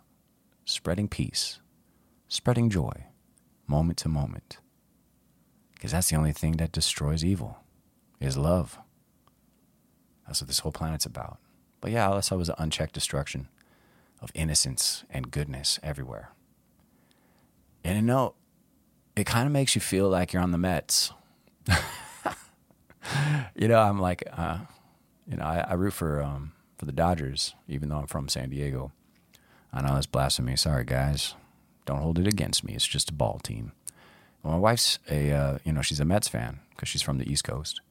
spreading 0.66 1.08
peace, 1.08 1.60
spreading 2.28 2.70
joy, 2.70 3.06
moment 3.68 3.98
to 4.00 4.10
moment. 4.10 4.58
Because 5.74 5.92
that's 5.92 6.10
the 6.10 6.16
only 6.16 6.32
thing 6.32 6.54
that 6.54 6.72
destroys 6.72 7.24
evil 7.24 7.60
is 8.20 8.38
love. 8.38 8.80
That's 10.26 10.42
what 10.42 10.48
this 10.48 10.60
whole 10.60 10.72
planet's 10.72 11.06
about. 11.06 11.38
But 11.82 11.92
yeah, 11.92 12.08
all 12.08 12.18
I 12.18 12.22
saw 12.22 12.36
was 12.36 12.50
an 12.50 12.56
unchecked 12.58 12.94
destruction 12.94 13.48
of 14.22 14.32
innocence 14.34 15.04
and 15.10 15.30
goodness 15.30 15.80
everywhere. 15.84 16.32
And 17.84 17.98
you 17.98 18.02
know, 18.02 18.34
it 19.16 19.26
kind 19.26 19.46
of 19.46 19.52
makes 19.52 19.76
you 19.76 19.82
feel 19.82 20.10
like 20.10 20.34
you're 20.34 20.42
on 20.42 20.52
the 20.52 20.58
Mets. 20.58 21.12
you 23.56 23.68
know, 23.68 23.80
I'm 23.80 24.00
like, 24.00 24.24
uh, 24.36 24.60
you 25.30 25.38
know, 25.38 25.44
I, 25.44 25.60
I 25.60 25.74
root 25.74 25.94
for 25.94 26.24
um, 26.24 26.54
for 26.86 26.92
the 26.92 26.96
Dodgers, 26.96 27.56
even 27.68 27.90
though 27.90 27.98
I'm 27.98 28.08
from 28.08 28.30
San 28.30 28.50
Diego. 28.50 28.92
I 29.74 29.82
know 29.82 29.96
that's 29.96 30.06
blasphemy. 30.06 30.56
Sorry, 30.56 30.84
guys. 30.84 31.34
Don't 31.86 32.02
hold 32.02 32.20
it 32.20 32.28
against 32.28 32.64
me. 32.64 32.74
It's 32.74 32.88
just 32.88 33.10
a 33.10 33.14
ball 33.14 33.40
team. 33.44 33.72
Well, 34.44 34.54
my 34.54 34.60
wife's 34.60 35.00
a, 35.10 35.32
uh, 35.32 35.58
you 35.64 35.74
know, 35.74 35.82
she's 35.82 36.00
a 36.00 36.06
Mets 36.06 36.28
fan 36.28 36.60
because 36.70 36.88
she's 36.88 37.02
from 37.02 37.18
the 37.18 37.30
East 37.30 37.44
Coast 37.44 37.82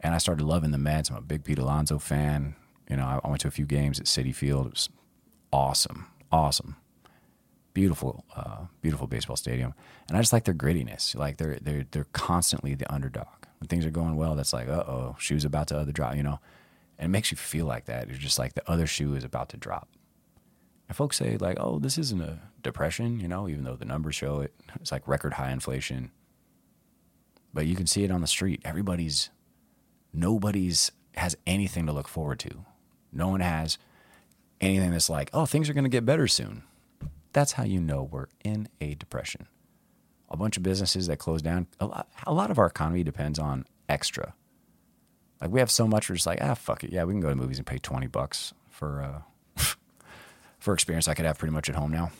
and 0.00 0.14
I 0.14 0.18
started 0.18 0.44
loving 0.44 0.70
the 0.70 0.78
Mets. 0.78 1.10
I'm 1.10 1.16
a 1.16 1.20
big 1.20 1.44
Pete 1.44 1.58
Alonso 1.58 1.98
fan. 1.98 2.54
You 2.88 2.96
know, 2.96 3.20
I, 3.22 3.28
went 3.28 3.40
to 3.42 3.48
a 3.48 3.52
few 3.52 3.66
games 3.66 4.00
at 4.00 4.06
Citi 4.06 4.34
Field. 4.34 4.66
It 4.66 4.72
was 4.72 4.88
awesome, 5.52 6.06
awesome, 6.32 6.76
beautiful, 7.74 8.24
uh, 8.34 8.66
beautiful 8.80 9.06
baseball 9.06 9.36
stadium. 9.36 9.74
And 10.08 10.16
I 10.16 10.20
just 10.20 10.32
like 10.32 10.44
their 10.44 10.54
grittiness. 10.54 11.14
Like 11.14 11.36
they're 11.36 11.58
they're 11.60 11.84
they're 11.90 12.06
constantly 12.12 12.74
the 12.74 12.90
underdog. 12.92 13.26
When 13.58 13.68
things 13.68 13.84
are 13.84 13.90
going 13.90 14.16
well, 14.16 14.36
that's 14.36 14.52
like, 14.52 14.68
uh 14.68 14.84
oh, 14.86 15.16
shoe's 15.18 15.44
about 15.44 15.66
to 15.68 15.78
other 15.78 15.92
drop. 15.92 16.16
You 16.16 16.22
know, 16.22 16.38
and 16.98 17.06
it 17.06 17.08
makes 17.08 17.30
you 17.30 17.36
feel 17.36 17.66
like 17.66 17.84
that. 17.86 18.08
You're 18.08 18.18
just 18.18 18.38
like 18.38 18.54
the 18.54 18.68
other 18.70 18.86
shoe 18.86 19.14
is 19.14 19.24
about 19.24 19.48
to 19.50 19.56
drop. 19.56 19.88
And 20.88 20.96
folks 20.96 21.16
say 21.16 21.36
like, 21.36 21.58
oh, 21.60 21.78
this 21.78 21.98
isn't 21.98 22.20
a 22.20 22.38
depression. 22.62 23.20
You 23.20 23.28
know, 23.28 23.48
even 23.48 23.64
though 23.64 23.76
the 23.76 23.84
numbers 23.84 24.14
show 24.14 24.40
it, 24.40 24.54
it's 24.80 24.90
like 24.90 25.06
record 25.06 25.34
high 25.34 25.52
inflation. 25.52 26.10
But 27.54 27.66
you 27.66 27.76
can 27.76 27.86
see 27.86 28.04
it 28.04 28.10
on 28.10 28.20
the 28.20 28.26
street. 28.26 28.60
Everybody's 28.64 29.30
nobody's 30.12 30.90
has 31.14 31.36
anything 31.46 31.86
to 31.86 31.92
look 31.92 32.08
forward 32.08 32.38
to. 32.40 32.64
No 33.12 33.28
one 33.28 33.40
has 33.40 33.78
anything 34.60 34.90
that's 34.92 35.10
like, 35.10 35.30
oh, 35.32 35.46
things 35.46 35.68
are 35.68 35.74
going 35.74 35.84
to 35.84 35.90
get 35.90 36.04
better 36.04 36.28
soon. 36.28 36.62
That's 37.32 37.52
how 37.52 37.64
you 37.64 37.80
know 37.80 38.02
we're 38.02 38.26
in 38.44 38.68
a 38.80 38.94
depression. 38.94 39.46
A 40.30 40.36
bunch 40.36 40.56
of 40.56 40.62
businesses 40.62 41.06
that 41.06 41.18
close 41.18 41.42
down. 41.42 41.66
A 41.80 41.86
lot, 41.86 42.08
a 42.26 42.32
lot 42.32 42.50
of 42.50 42.58
our 42.58 42.66
economy 42.66 43.02
depends 43.02 43.38
on 43.38 43.66
extra. 43.88 44.34
Like 45.40 45.50
we 45.50 45.60
have 45.60 45.70
so 45.70 45.86
much, 45.86 46.08
we're 46.08 46.16
just 46.16 46.26
like, 46.26 46.40
ah, 46.42 46.54
fuck 46.54 46.84
it. 46.84 46.92
Yeah, 46.92 47.04
we 47.04 47.12
can 47.12 47.20
go 47.20 47.28
to 47.28 47.36
movies 47.36 47.58
and 47.58 47.66
pay 47.66 47.78
twenty 47.78 48.06
bucks 48.06 48.52
for 48.70 49.02
uh, 49.02 49.64
for 50.58 50.74
experience 50.74 51.08
I 51.08 51.14
could 51.14 51.26
have 51.26 51.38
pretty 51.38 51.52
much 51.52 51.68
at 51.68 51.74
home 51.74 51.92
now. 51.92 52.10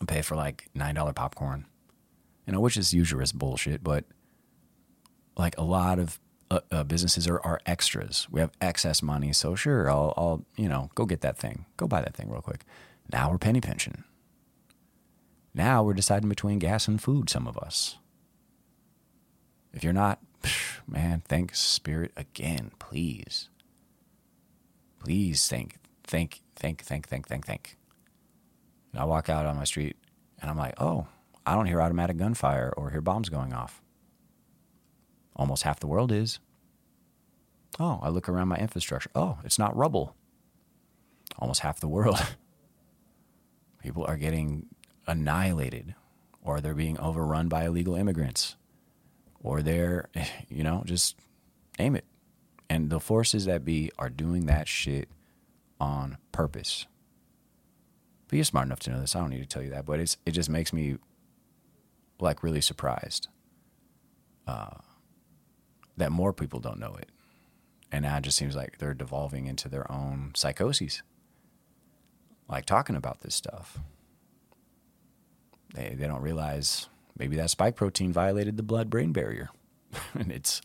And 0.00 0.08
pay 0.08 0.22
for 0.22 0.36
like 0.36 0.68
nine 0.74 0.94
dollar 0.94 1.12
popcorn, 1.12 1.66
you 2.46 2.52
know, 2.52 2.60
which 2.60 2.76
is 2.76 2.92
usually 2.92 3.24
bullshit, 3.34 3.82
but 3.82 4.04
like 5.36 5.56
a 5.58 5.64
lot 5.64 5.98
of 5.98 6.18
uh, 6.50 6.60
uh, 6.70 6.84
businesses 6.84 7.26
are, 7.26 7.40
are 7.40 7.60
extras. 7.66 8.26
We 8.30 8.40
have 8.40 8.50
excess 8.60 9.02
money, 9.02 9.32
so 9.32 9.54
sure, 9.54 9.90
I'll, 9.90 10.14
I'll, 10.16 10.44
you 10.56 10.68
know, 10.68 10.90
go 10.94 11.06
get 11.06 11.20
that 11.22 11.38
thing, 11.38 11.64
go 11.76 11.86
buy 11.86 12.00
that 12.00 12.14
thing 12.14 12.30
real 12.30 12.42
quick. 12.42 12.64
Now 13.12 13.30
we're 13.30 13.38
penny 13.38 13.60
pinching. 13.60 14.04
Now 15.54 15.82
we're 15.82 15.94
deciding 15.94 16.28
between 16.28 16.58
gas 16.58 16.88
and 16.88 17.00
food. 17.00 17.30
Some 17.30 17.46
of 17.46 17.56
us. 17.58 17.98
If 19.72 19.84
you're 19.84 19.92
not, 19.92 20.20
man, 20.86 21.22
thank 21.26 21.54
Spirit 21.54 22.12
again, 22.16 22.70
please. 22.78 23.48
Please 24.98 25.46
thank, 25.48 25.76
thank, 26.04 26.40
thank, 26.56 26.82
thank, 26.82 27.06
thank, 27.08 27.28
thank, 27.28 27.46
thank. 27.46 27.76
And 28.92 29.00
I 29.00 29.04
walk 29.04 29.28
out 29.28 29.46
on 29.46 29.56
my 29.56 29.64
street, 29.64 29.96
and 30.40 30.50
I'm 30.50 30.56
like, 30.56 30.74
oh, 30.80 31.06
I 31.46 31.54
don't 31.54 31.66
hear 31.66 31.80
automatic 31.82 32.16
gunfire 32.16 32.72
or 32.76 32.90
hear 32.90 33.00
bombs 33.00 33.28
going 33.28 33.52
off. 33.52 33.82
Almost 35.36 35.64
half 35.64 35.80
the 35.80 35.86
world 35.86 36.12
is. 36.12 36.38
Oh, 37.78 37.98
I 38.02 38.08
look 38.08 38.28
around 38.28 38.48
my 38.48 38.56
infrastructure. 38.56 39.10
Oh, 39.14 39.38
it's 39.44 39.58
not 39.58 39.76
rubble. 39.76 40.14
Almost 41.38 41.60
half 41.60 41.80
the 41.80 41.88
world. 41.88 42.24
People 43.82 44.04
are 44.06 44.16
getting 44.16 44.66
annihilated, 45.06 45.94
or 46.40 46.60
they're 46.60 46.74
being 46.74 46.98
overrun 46.98 47.48
by 47.48 47.66
illegal 47.66 47.96
immigrants, 47.96 48.56
or 49.44 49.62
they're, 49.62 50.08
you 50.48 50.64
know, 50.64 50.82
just 50.84 51.14
aim 51.78 51.94
it. 51.94 52.04
And 52.68 52.90
the 52.90 52.98
forces 52.98 53.44
that 53.44 53.64
be 53.64 53.92
are 53.98 54.08
doing 54.08 54.46
that 54.46 54.66
shit 54.66 55.08
on 55.78 56.16
purpose. 56.32 56.86
But 58.26 58.36
you're 58.36 58.44
smart 58.44 58.66
enough 58.66 58.80
to 58.80 58.90
know 58.90 59.00
this. 59.00 59.14
I 59.14 59.20
don't 59.20 59.30
need 59.30 59.42
to 59.42 59.46
tell 59.46 59.62
you 59.62 59.70
that, 59.70 59.84
but 59.84 60.00
it's 60.00 60.16
it 60.26 60.32
just 60.32 60.48
makes 60.48 60.72
me 60.72 60.96
like 62.18 62.42
really 62.42 62.62
surprised. 62.62 63.28
Uh, 64.46 64.78
that 65.96 66.10
more 66.10 66.32
people 66.32 66.58
don't 66.58 66.80
know 66.80 66.96
it. 66.98 67.10
And 67.92 68.02
now 68.02 68.16
it 68.16 68.22
just 68.22 68.36
seems 68.36 68.56
like 68.56 68.78
they're 68.78 68.94
devolving 68.94 69.46
into 69.46 69.68
their 69.68 69.90
own 69.90 70.32
psychoses, 70.34 71.02
like 72.48 72.66
talking 72.66 72.96
about 72.96 73.20
this 73.20 73.34
stuff. 73.34 73.78
They, 75.74 75.94
they 75.96 76.06
don't 76.06 76.22
realize 76.22 76.88
maybe 77.16 77.36
that 77.36 77.50
spike 77.50 77.76
protein 77.76 78.12
violated 78.12 78.56
the 78.56 78.62
blood 78.62 78.90
brain 78.90 79.12
barrier 79.12 79.50
and 80.14 80.30
it's 80.32 80.60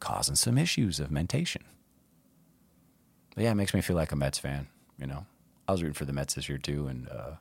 causing 0.00 0.34
some 0.34 0.58
issues 0.58 1.00
of 1.00 1.10
mentation. 1.10 1.62
But 3.34 3.44
yeah, 3.44 3.52
it 3.52 3.56
makes 3.56 3.74
me 3.74 3.80
feel 3.80 3.96
like 3.96 4.12
a 4.12 4.16
Mets 4.16 4.38
fan, 4.38 4.68
you 4.98 5.06
know. 5.06 5.26
I 5.66 5.72
was 5.72 5.82
rooting 5.82 5.94
for 5.94 6.04
the 6.04 6.12
Mets 6.12 6.34
this 6.34 6.48
year 6.48 6.58
too, 6.58 6.86
and 6.86 7.08
uh, 7.08 7.32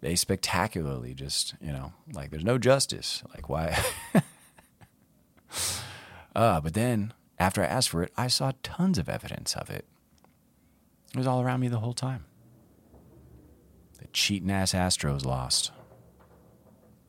they 0.00 0.14
spectacularly 0.14 1.14
just, 1.14 1.54
you 1.60 1.72
know, 1.72 1.92
like 2.12 2.30
there's 2.30 2.44
no 2.44 2.58
justice. 2.58 3.22
Like, 3.34 3.48
why? 3.48 3.76
Uh, 6.34 6.60
but 6.60 6.74
then 6.74 7.12
after 7.38 7.62
I 7.62 7.66
asked 7.66 7.88
for 7.88 8.02
it, 8.02 8.12
I 8.16 8.28
saw 8.28 8.52
tons 8.62 8.98
of 8.98 9.08
evidence 9.08 9.56
of 9.56 9.70
it. 9.70 9.84
It 11.12 11.18
was 11.18 11.26
all 11.26 11.42
around 11.42 11.60
me 11.60 11.68
the 11.68 11.80
whole 11.80 11.94
time. 11.94 12.24
The 13.98 14.06
cheating 14.12 14.50
ass 14.50 14.72
Astros 14.72 15.24
lost. 15.24 15.72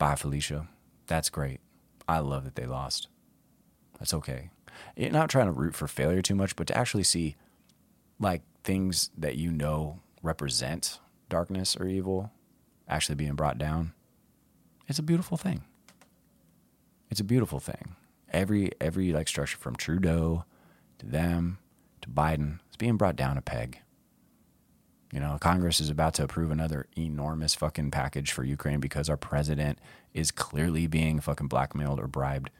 Bye, 0.02 0.16
Felicia. 0.16 0.66
That's 1.06 1.30
great. 1.30 1.60
I 2.08 2.18
love 2.18 2.42
that 2.42 2.56
they 2.56 2.66
lost. 2.66 3.06
That's 4.00 4.12
okay. 4.12 4.50
You're 4.96 5.12
not 5.12 5.30
trying 5.30 5.46
to 5.46 5.52
root 5.52 5.76
for 5.76 5.86
failure 5.86 6.20
too 6.20 6.34
much, 6.34 6.56
but 6.56 6.66
to 6.66 6.76
actually 6.76 7.04
see 7.04 7.36
like 8.18 8.42
things 8.64 9.12
that 9.16 9.36
you 9.36 9.52
know 9.52 10.00
represent 10.20 10.98
darkness 11.28 11.76
or 11.76 11.86
evil 11.86 12.32
actually 12.88 13.14
being 13.14 13.36
brought 13.36 13.58
down, 13.58 13.92
it's 14.88 14.98
a 14.98 15.04
beautiful 15.04 15.36
thing. 15.36 15.62
It's 17.08 17.20
a 17.20 17.24
beautiful 17.24 17.60
thing. 17.60 17.94
Every 18.32 18.72
every 18.80 19.12
like 19.12 19.28
structure 19.28 19.58
from 19.58 19.76
Trudeau 19.76 20.44
to 20.98 21.06
them 21.06 21.58
to 22.00 22.08
Biden 22.08 22.58
is 22.72 22.76
being 22.76 22.96
brought 22.96 23.14
down 23.14 23.38
a 23.38 23.40
peg. 23.40 23.78
You 25.12 25.20
know, 25.20 25.36
Congress 25.38 25.78
is 25.78 25.90
about 25.90 26.14
to 26.14 26.24
approve 26.24 26.50
another 26.50 26.86
enormous 26.96 27.54
fucking 27.54 27.90
package 27.90 28.32
for 28.32 28.44
Ukraine 28.44 28.80
because 28.80 29.10
our 29.10 29.18
president 29.18 29.78
is 30.14 30.30
clearly 30.30 30.86
being 30.86 31.20
fucking 31.20 31.48
blackmailed 31.48 32.00
or 32.00 32.06
bribed 32.06 32.50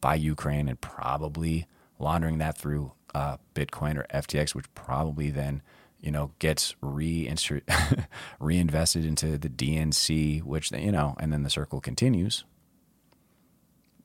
by 0.00 0.14
Ukraine 0.14 0.68
and 0.68 0.80
probably 0.80 1.66
laundering 1.98 2.38
that 2.38 2.56
through 2.56 2.92
uh, 3.12 3.38
Bitcoin 3.56 3.96
or 3.96 4.06
FTX, 4.14 4.54
which 4.54 4.72
probably 4.74 5.30
then 5.30 5.62
you 5.98 6.12
know 6.12 6.30
gets 6.38 6.76
re 6.80 7.28
reinvested 8.38 9.04
into 9.04 9.36
the 9.36 9.48
DNC, 9.48 10.44
which 10.44 10.70
you 10.70 10.92
know, 10.92 11.16
and 11.18 11.32
then 11.32 11.42
the 11.42 11.50
circle 11.50 11.80
continues. 11.80 12.44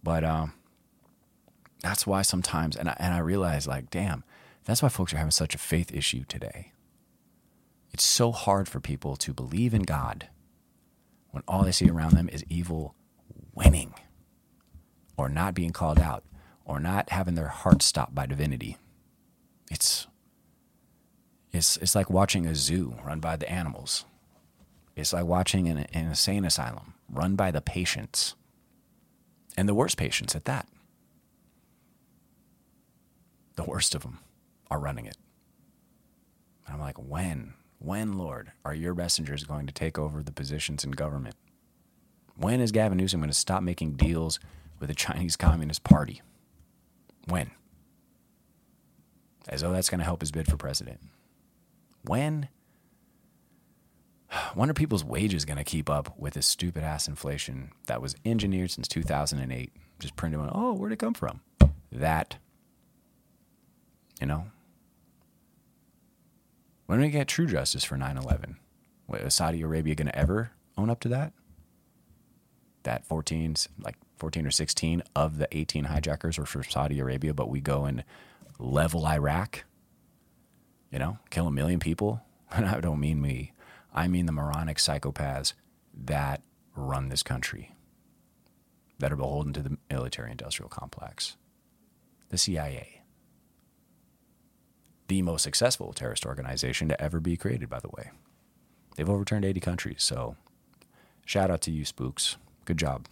But 0.01 0.23
um, 0.23 0.53
that's 1.83 2.07
why 2.07 2.23
sometimes, 2.23 2.75
and 2.75 2.89
I, 2.89 2.95
and 2.97 3.13
I 3.13 3.19
realize 3.19 3.67
like, 3.67 3.91
damn, 3.91 4.23
that's 4.65 4.81
why 4.81 4.89
folks 4.89 5.13
are 5.13 5.17
having 5.17 5.29
such 5.29 5.53
a 5.53 5.59
faith 5.59 5.93
issue 5.93 6.23
today. 6.27 6.71
So 8.21 8.31
hard 8.31 8.69
for 8.69 8.79
people 8.79 9.15
to 9.15 9.33
believe 9.33 9.73
in 9.73 9.81
God 9.81 10.27
when 11.31 11.41
all 11.47 11.63
they 11.63 11.71
see 11.71 11.89
around 11.89 12.13
them 12.13 12.29
is 12.29 12.45
evil 12.47 12.93
winning 13.55 13.95
or 15.17 15.27
not 15.27 15.55
being 15.55 15.71
called 15.71 15.97
out 15.97 16.23
or 16.63 16.79
not 16.79 17.09
having 17.09 17.33
their 17.33 17.47
heart 17.47 17.81
stopped 17.81 18.13
by 18.13 18.27
divinity. 18.27 18.77
It's 19.71 20.05
it's 21.51 21.77
it's 21.77 21.95
like 21.95 22.11
watching 22.11 22.45
a 22.45 22.53
zoo 22.53 22.93
run 23.03 23.21
by 23.21 23.37
the 23.37 23.51
animals. 23.51 24.05
It's 24.95 25.13
like 25.13 25.25
watching 25.25 25.67
an, 25.67 25.79
an 25.79 26.09
insane 26.09 26.45
asylum 26.45 26.93
run 27.09 27.35
by 27.35 27.49
the 27.49 27.59
patients. 27.59 28.35
And 29.57 29.67
the 29.67 29.73
worst 29.73 29.97
patients 29.97 30.35
at 30.35 30.45
that. 30.45 30.67
The 33.55 33.63
worst 33.63 33.95
of 33.95 34.03
them 34.03 34.19
are 34.69 34.79
running 34.79 35.07
it. 35.07 35.17
And 36.67 36.75
I'm 36.75 36.81
like, 36.81 36.99
when? 36.99 37.55
When, 37.83 38.13
Lord, 38.13 38.51
are 38.63 38.75
your 38.75 38.93
messengers 38.93 39.43
going 39.43 39.65
to 39.65 39.73
take 39.73 39.97
over 39.97 40.21
the 40.21 40.31
positions 40.31 40.83
in 40.83 40.91
government? 40.91 41.35
When 42.35 42.61
is 42.61 42.71
Gavin 42.71 42.99
Newsom 42.99 43.21
going 43.21 43.31
to 43.31 43.35
stop 43.35 43.63
making 43.63 43.93
deals 43.93 44.39
with 44.79 44.89
the 44.89 44.95
Chinese 44.95 45.35
Communist 45.35 45.83
Party? 45.83 46.21
When? 47.27 47.49
As 49.49 49.61
though 49.61 49.71
that's 49.71 49.89
going 49.89 49.97
to 49.97 50.05
help 50.05 50.21
his 50.21 50.31
bid 50.31 50.47
for 50.47 50.57
president. 50.57 50.99
When? 52.03 52.49
When 54.53 54.69
are 54.69 54.73
people's 54.73 55.03
wages 55.03 55.43
going 55.43 55.57
to 55.57 55.63
keep 55.63 55.89
up 55.89 56.17
with 56.19 56.35
this 56.35 56.45
stupid 56.45 56.83
ass 56.83 57.07
inflation 57.07 57.71
that 57.87 58.01
was 58.01 58.15
engineered 58.23 58.69
since 58.69 58.87
2008? 58.87 59.73
Just 59.97 60.15
printed 60.15 60.39
on, 60.39 60.51
oh, 60.53 60.73
where'd 60.73 60.93
it 60.93 60.99
come 60.99 61.15
from? 61.15 61.41
That, 61.91 62.37
you 64.19 64.27
know? 64.27 64.45
When 66.91 66.99
do 66.99 67.05
we 67.05 67.09
get 67.09 67.29
true 67.29 67.47
justice 67.47 67.85
for 67.85 67.95
9 67.95 68.17
11? 68.17 68.57
Is 69.13 69.33
Saudi 69.33 69.61
Arabia 69.61 69.95
going 69.95 70.09
to 70.09 70.19
ever 70.19 70.51
own 70.77 70.89
up 70.89 70.99
to 70.99 71.07
that? 71.07 71.31
That 72.83 73.05
14, 73.05 73.55
like 73.81 73.95
14 74.17 74.45
or 74.45 74.51
16 74.51 75.01
of 75.15 75.37
the 75.37 75.47
18 75.57 75.85
hijackers 75.85 76.37
were 76.37 76.45
from 76.45 76.65
Saudi 76.65 76.99
Arabia, 76.99 77.33
but 77.33 77.47
we 77.47 77.61
go 77.61 77.85
and 77.85 78.03
level 78.59 79.07
Iraq, 79.07 79.63
you 80.91 80.99
know, 80.99 81.17
kill 81.29 81.47
a 81.47 81.51
million 81.51 81.79
people. 81.79 82.23
And 82.51 82.65
I 82.67 82.81
don't 82.81 82.99
mean 82.99 83.21
me, 83.21 83.53
I 83.93 84.09
mean 84.09 84.25
the 84.25 84.33
moronic 84.33 84.75
psychopaths 84.75 85.53
that 85.93 86.41
run 86.75 87.07
this 87.07 87.23
country, 87.23 87.73
that 88.99 89.13
are 89.13 89.15
beholden 89.15 89.53
to 89.53 89.61
the 89.61 89.77
military 89.89 90.31
industrial 90.31 90.67
complex, 90.67 91.37
the 92.27 92.37
CIA. 92.37 93.00
The 95.11 95.21
most 95.21 95.43
successful 95.43 95.91
terrorist 95.91 96.25
organization 96.25 96.87
to 96.87 97.01
ever 97.01 97.19
be 97.19 97.35
created, 97.35 97.67
by 97.67 97.81
the 97.81 97.89
way. 97.89 98.11
They've 98.95 99.09
overturned 99.09 99.43
80 99.43 99.59
countries, 99.59 100.03
so 100.03 100.37
shout 101.25 101.51
out 101.51 101.59
to 101.63 101.71
you, 101.71 101.83
spooks. 101.83 102.37
Good 102.63 102.77
job. 102.77 103.07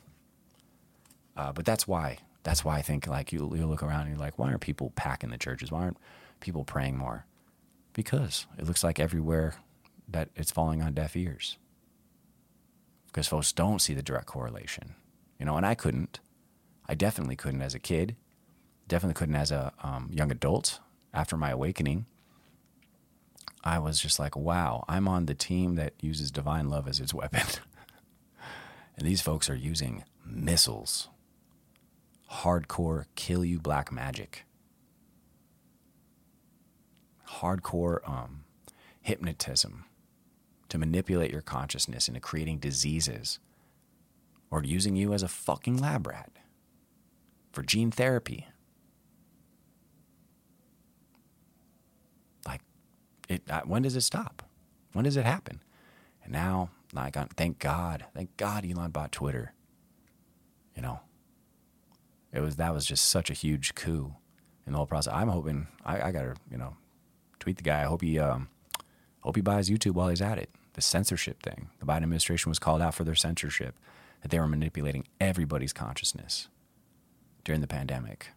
Uh, 1.35 1.51
but 1.51 1.65
that's 1.65 1.89
why. 1.89 2.19
That's 2.43 2.63
why 2.63 2.77
I 2.77 2.83
think 2.83 3.05
like 3.05 3.33
you 3.33 3.53
you 3.53 3.67
look 3.67 3.83
around 3.83 4.03
and 4.03 4.11
you're 4.11 4.17
like, 4.17 4.39
why 4.39 4.47
aren't 4.47 4.61
people 4.61 4.93
packing 4.95 5.29
the 5.29 5.37
churches? 5.37 5.73
Why 5.73 5.81
aren't 5.81 5.97
people 6.39 6.63
praying 6.63 6.95
more? 6.95 7.25
Because 7.91 8.47
it 8.57 8.65
looks 8.65 8.81
like 8.81 8.97
everywhere 8.97 9.55
that 10.07 10.29
it's 10.37 10.51
falling 10.51 10.81
on 10.81 10.93
deaf 10.93 11.17
ears. 11.17 11.57
Because 13.07 13.27
folks 13.27 13.51
don't 13.51 13.81
see 13.81 13.93
the 13.93 14.01
direct 14.01 14.27
correlation. 14.27 14.95
You 15.37 15.45
know, 15.45 15.57
and 15.57 15.65
I 15.65 15.75
couldn't. 15.75 16.21
I 16.87 16.95
definitely 16.95 17.35
couldn't 17.35 17.61
as 17.61 17.75
a 17.75 17.79
kid. 17.79 18.15
Definitely 18.87 19.15
couldn't 19.15 19.35
as 19.35 19.51
a 19.51 19.73
um, 19.83 20.09
young 20.13 20.31
adult 20.31 20.79
after 21.13 21.37
my 21.37 21.49
awakening. 21.51 22.05
I 23.63 23.79
was 23.79 23.99
just 23.99 24.19
like, 24.19 24.35
wow, 24.35 24.85
I'm 24.87 25.07
on 25.07 25.25
the 25.25 25.35
team 25.35 25.75
that 25.75 25.93
uses 26.01 26.31
divine 26.31 26.69
love 26.69 26.87
as 26.87 26.99
its 26.99 27.13
weapon. 27.13 27.41
and 28.97 29.05
these 29.05 29.21
folks 29.21 29.49
are 29.49 29.55
using 29.55 30.03
missiles 30.25 31.09
hardcore 32.31 33.05
kill 33.15 33.43
you 33.43 33.59
black 33.59 33.91
magic, 33.91 34.45
hardcore 37.27 38.07
um, 38.07 38.43
hypnotism 39.01 39.85
to 40.69 40.77
manipulate 40.77 41.31
your 41.31 41.41
consciousness 41.41 42.07
into 42.07 42.19
creating 42.19 42.59
diseases 42.59 43.39
or 44.51 44.63
using 44.63 44.95
you 44.95 45.13
as 45.13 45.23
a 45.23 45.27
fucking 45.27 45.77
lab 45.77 46.05
rat 46.05 46.31
for 47.51 47.63
gene 47.63 47.91
therapy. 47.91 48.47
Like, 52.45 52.61
it, 53.29 53.43
uh, 53.49 53.61
when 53.65 53.83
does 53.83 53.95
it 53.95 54.01
stop? 54.01 54.43
When 54.93 55.05
does 55.05 55.15
it 55.15 55.25
happen? 55.25 55.61
And 56.23 56.33
now, 56.33 56.71
like, 56.93 57.15
thank 57.35 57.59
God, 57.59 58.05
thank 58.13 58.35
God 58.35 58.65
Elon 58.69 58.91
bought 58.91 59.11
Twitter. 59.11 59.53
You 60.75 60.81
know, 60.81 60.99
it 62.33 62.41
was 62.41 62.55
that 62.57 62.73
was 62.73 62.85
just 62.85 63.05
such 63.05 63.29
a 63.29 63.33
huge 63.33 63.75
coup 63.75 64.15
in 64.65 64.73
the 64.73 64.77
whole 64.77 64.87
process. 64.87 65.13
I'm 65.13 65.29
hoping 65.29 65.67
I, 65.85 66.01
I 66.01 66.11
gotta 66.11 66.35
you 66.51 66.57
know 66.57 66.75
tweet 67.39 67.57
the 67.57 67.63
guy. 67.63 67.81
I 67.81 67.85
hope 67.85 68.01
he 68.01 68.19
um, 68.19 68.49
hope 69.21 69.35
he 69.35 69.41
buys 69.41 69.69
YouTube 69.69 69.93
while 69.93 70.09
he's 70.09 70.21
at 70.21 70.37
it. 70.37 70.49
The 70.73 70.81
censorship 70.81 71.41
thing. 71.43 71.69
The 71.79 71.85
Biden 71.85 72.03
administration 72.03 72.49
was 72.49 72.59
called 72.59 72.81
out 72.81 72.93
for 72.93 73.03
their 73.03 73.15
censorship 73.15 73.75
that 74.21 74.31
they 74.31 74.39
were 74.39 74.47
manipulating 74.47 75.05
everybody's 75.19 75.73
consciousness 75.73 76.47
during 77.43 77.61
the 77.61 77.67
pandemic. 77.67 78.27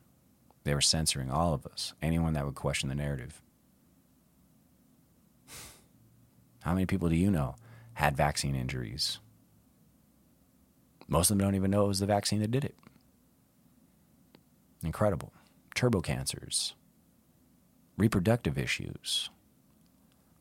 They 0.64 0.74
were 0.74 0.80
censoring 0.80 1.30
all 1.30 1.54
of 1.54 1.66
us, 1.66 1.92
anyone 2.00 2.34
that 2.34 2.44
would 2.44 2.54
question 2.54 2.88
the 2.88 2.94
narrative. 2.94 3.42
How 6.62 6.72
many 6.74 6.86
people 6.86 7.08
do 7.08 7.16
you 7.16 7.30
know 7.30 7.56
had 7.94 8.16
vaccine 8.16 8.54
injuries? 8.54 9.18
Most 11.08 11.30
of 11.30 11.36
them 11.36 11.44
don't 11.46 11.54
even 11.54 11.70
know 11.70 11.84
it 11.84 11.88
was 11.88 11.98
the 11.98 12.06
vaccine 12.06 12.40
that 12.40 12.50
did 12.50 12.64
it. 12.64 12.76
Incredible. 14.82 15.32
Turbo 15.74 16.00
cancers, 16.00 16.74
reproductive 17.96 18.58
issues, 18.58 19.30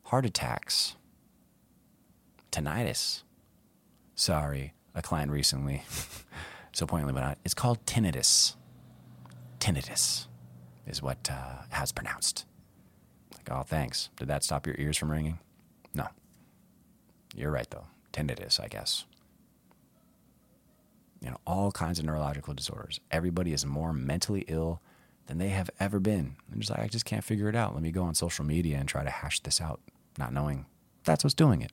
heart 0.04 0.26
attacks, 0.26 0.96
tinnitus. 2.50 3.22
Sorry, 4.14 4.74
a 4.94 5.02
client 5.02 5.30
recently, 5.30 5.82
so 6.72 6.86
pointedly, 6.86 7.14
but 7.14 7.20
not. 7.20 7.38
It's 7.44 7.54
called 7.54 7.84
tinnitus. 7.86 8.56
Tinnitus 9.58 10.26
is 10.86 11.02
what 11.02 11.30
uh, 11.30 11.62
has 11.70 11.92
pronounced. 11.92 12.44
Like, 13.36 13.50
oh, 13.50 13.62
thanks. 13.62 14.10
Did 14.16 14.28
that 14.28 14.44
stop 14.44 14.66
your 14.66 14.76
ears 14.78 14.96
from 14.96 15.10
ringing? 15.10 15.38
You're 17.34 17.50
right, 17.50 17.68
though. 17.70 17.86
Tinnitus, 18.12 18.60
I 18.60 18.68
guess 18.68 19.04
you 21.22 21.30
know, 21.30 21.38
all 21.46 21.70
kinds 21.70 22.00
of 22.00 22.04
neurological 22.04 22.52
disorders. 22.52 22.98
Everybody 23.12 23.52
is 23.52 23.64
more 23.64 23.92
mentally 23.92 24.44
ill 24.48 24.82
than 25.26 25.38
they 25.38 25.50
have 25.50 25.70
ever 25.78 26.00
been. 26.00 26.34
I'm 26.52 26.58
just 26.58 26.70
like, 26.70 26.80
I 26.80 26.88
just 26.88 27.04
can't 27.04 27.22
figure 27.22 27.48
it 27.48 27.54
out. 27.54 27.74
Let 27.74 27.82
me 27.82 27.92
go 27.92 28.02
on 28.02 28.14
social 28.16 28.44
media 28.44 28.76
and 28.78 28.88
try 28.88 29.04
to 29.04 29.10
hash 29.10 29.38
this 29.40 29.60
out, 29.60 29.80
not 30.18 30.32
knowing 30.32 30.66
that's 31.04 31.22
what's 31.22 31.34
doing 31.34 31.62
it. 31.62 31.70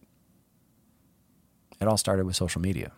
It 1.81 1.87
all 1.87 1.97
started 1.97 2.27
with 2.27 2.35
social 2.35 2.61
media, 2.61 2.91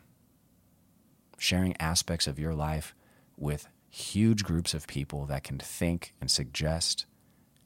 sharing 1.38 1.76
aspects 1.80 2.28
of 2.28 2.38
your 2.38 2.54
life 2.54 2.94
with 3.38 3.70
huge 3.90 4.44
groups 4.44 4.74
of 4.74 4.88
people 4.88 5.26
that 5.28 5.44
can 5.44 5.58
think 5.58 6.14
and 6.20 6.30
suggest 6.30 7.06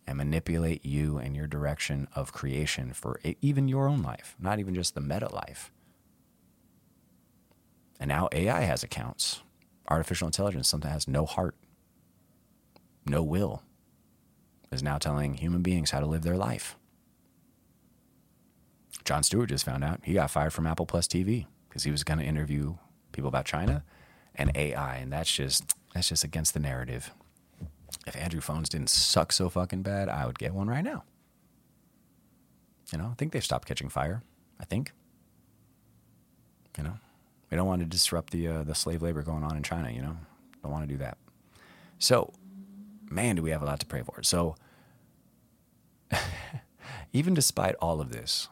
and 0.07 0.17
manipulate 0.17 0.85
you 0.85 1.17
and 1.17 1.35
your 1.35 1.47
direction 1.47 2.07
of 2.15 2.33
creation 2.33 2.93
for 2.93 3.19
even 3.41 3.67
your 3.67 3.87
own 3.87 4.01
life, 4.01 4.35
not 4.39 4.59
even 4.59 4.75
just 4.75 4.93
the 4.93 5.01
meta 5.01 5.33
life. 5.33 5.71
And 7.99 8.09
now 8.09 8.29
AI 8.31 8.61
has 8.61 8.83
accounts. 8.83 9.41
Artificial 9.87 10.27
intelligence, 10.27 10.67
something 10.67 10.89
that 10.89 10.93
has 10.93 11.07
no 11.07 11.25
heart, 11.25 11.55
no 13.05 13.21
will, 13.21 13.61
is 14.71 14.81
now 14.81 14.97
telling 14.97 15.35
human 15.35 15.61
beings 15.61 15.91
how 15.91 15.99
to 15.99 16.05
live 16.05 16.23
their 16.23 16.37
life. 16.37 16.75
Jon 19.03 19.21
Stewart 19.21 19.49
just 19.49 19.65
found 19.65 19.83
out 19.83 19.99
he 20.03 20.13
got 20.13 20.31
fired 20.31 20.53
from 20.53 20.65
Apple 20.65 20.87
Plus 20.87 21.07
TV 21.07 21.45
because 21.69 21.83
he 21.83 21.91
was 21.91 22.03
going 22.03 22.17
to 22.17 22.25
interview 22.25 22.75
people 23.11 23.27
about 23.27 23.45
China 23.45 23.83
and 24.33 24.51
AI, 24.55 24.97
and 24.97 25.13
that's 25.13 25.31
just 25.31 25.75
that's 25.93 26.09
just 26.09 26.23
against 26.23 26.53
the 26.53 26.59
narrative. 26.59 27.13
If 28.05 28.15
Android 28.15 28.43
phones 28.43 28.69
didn't 28.69 28.89
suck 28.89 29.31
so 29.31 29.49
fucking 29.49 29.81
bad, 29.81 30.09
I 30.09 30.25
would 30.25 30.37
get 30.37 30.53
one 30.53 30.67
right 30.67 30.83
now. 30.83 31.03
You 32.91 32.99
know, 32.99 33.09
I 33.11 33.13
think 33.15 33.31
they've 33.31 33.43
stopped 33.43 33.67
catching 33.67 33.89
fire. 33.89 34.23
I 34.59 34.65
think. 34.65 34.91
You 36.77 36.83
know, 36.83 36.97
we 37.49 37.57
don't 37.57 37.67
want 37.67 37.81
to 37.81 37.87
disrupt 37.87 38.31
the 38.31 38.47
uh, 38.47 38.63
the 38.63 38.75
slave 38.75 39.01
labor 39.01 39.21
going 39.21 39.43
on 39.43 39.57
in 39.57 39.63
China. 39.63 39.89
You 39.89 40.01
know, 40.01 40.17
don't 40.61 40.71
want 40.71 40.87
to 40.87 40.93
do 40.93 40.97
that. 40.99 41.17
So, 41.97 42.33
man, 43.09 43.37
do 43.37 43.41
we 43.41 43.51
have 43.51 43.61
a 43.61 43.65
lot 43.65 43.79
to 43.79 43.85
pray 43.85 44.03
for. 44.03 44.21
So, 44.21 44.55
even 47.13 47.33
despite 47.33 47.75
all 47.75 48.01
of 48.01 48.11
this, 48.11 48.49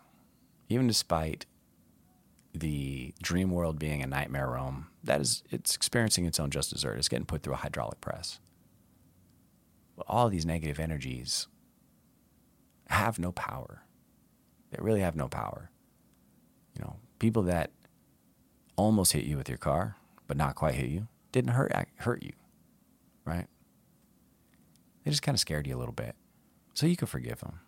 even 0.70 0.88
despite 0.88 1.46
the 2.54 3.14
dream 3.22 3.52
world 3.52 3.80
being 3.80 4.02
a 4.02 4.08
nightmare 4.08 4.50
realm, 4.50 4.88
that 5.04 5.20
is, 5.22 5.44
it's 5.52 5.76
experiencing 5.76 6.26
its 6.26 6.40
own 6.40 6.50
just 6.50 6.72
dessert. 6.72 6.98
It's 6.98 7.10
getting 7.10 7.26
put 7.26 7.44
through 7.44 7.54
a 7.54 7.58
hydraulic 7.58 8.00
press. 8.00 8.40
All 10.08 10.30
these 10.30 10.46
negative 10.46 10.80
energies 10.80 11.48
have 12.88 13.20
no 13.20 13.32
power. 13.32 13.84
They 14.72 14.78
really 14.82 15.02
have 15.02 15.16
no 15.16 15.28
power. 15.28 15.70
You 16.76 16.84
know, 16.84 16.96
people 17.20 17.44
that 17.44 17.72
almost 18.76 19.14
hit 19.14 19.24
you 19.24 19.38
with 19.38 19.50
your 19.50 19.58
car, 19.58 19.98
but 20.28 20.38
not 20.38 20.56
quite 20.56 20.76
hit 20.76 20.90
you, 20.90 21.08
didn't 21.32 21.52
hurt 21.52 21.72
hurt 21.98 22.24
you, 22.24 22.34
right? 23.26 23.48
They 25.04 25.12
just 25.12 25.22
kind 25.22 25.36
of 25.36 25.40
scared 25.40 25.68
you 25.68 25.76
a 25.76 25.80
little 25.80 25.94
bit, 25.94 26.16
so 26.74 26.88
you 26.88 26.96
can 26.96 27.08
forgive 27.08 27.42
them. 27.42 27.60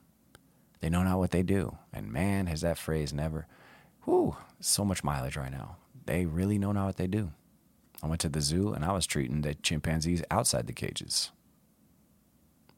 They 0.80 0.90
know 0.90 1.04
not 1.04 1.20
what 1.20 1.32
they 1.32 1.44
do, 1.44 1.78
and 1.94 2.12
man, 2.12 2.48
has 2.48 2.62
that 2.62 2.78
phrase 2.78 3.14
never. 3.14 3.48
Whew, 4.04 4.36
so 4.60 4.86
much 4.86 5.04
mileage 5.04 5.38
right 5.38 5.52
now. 5.52 5.78
They 6.06 6.26
really 6.26 6.60
know 6.60 6.72
not 6.72 6.86
what 6.86 6.98
they 6.98 7.08
do. 7.08 7.32
I 8.04 8.08
went 8.08 8.22
to 8.22 8.30
the 8.30 8.42
zoo 8.42 8.72
and 8.74 8.86
I 8.86 8.92
was 8.92 9.08
treating 9.08 9.42
the 9.42 9.56
chimpanzees 9.56 10.24
outside 10.30 10.68
the 10.68 10.74
cages, 10.74 11.32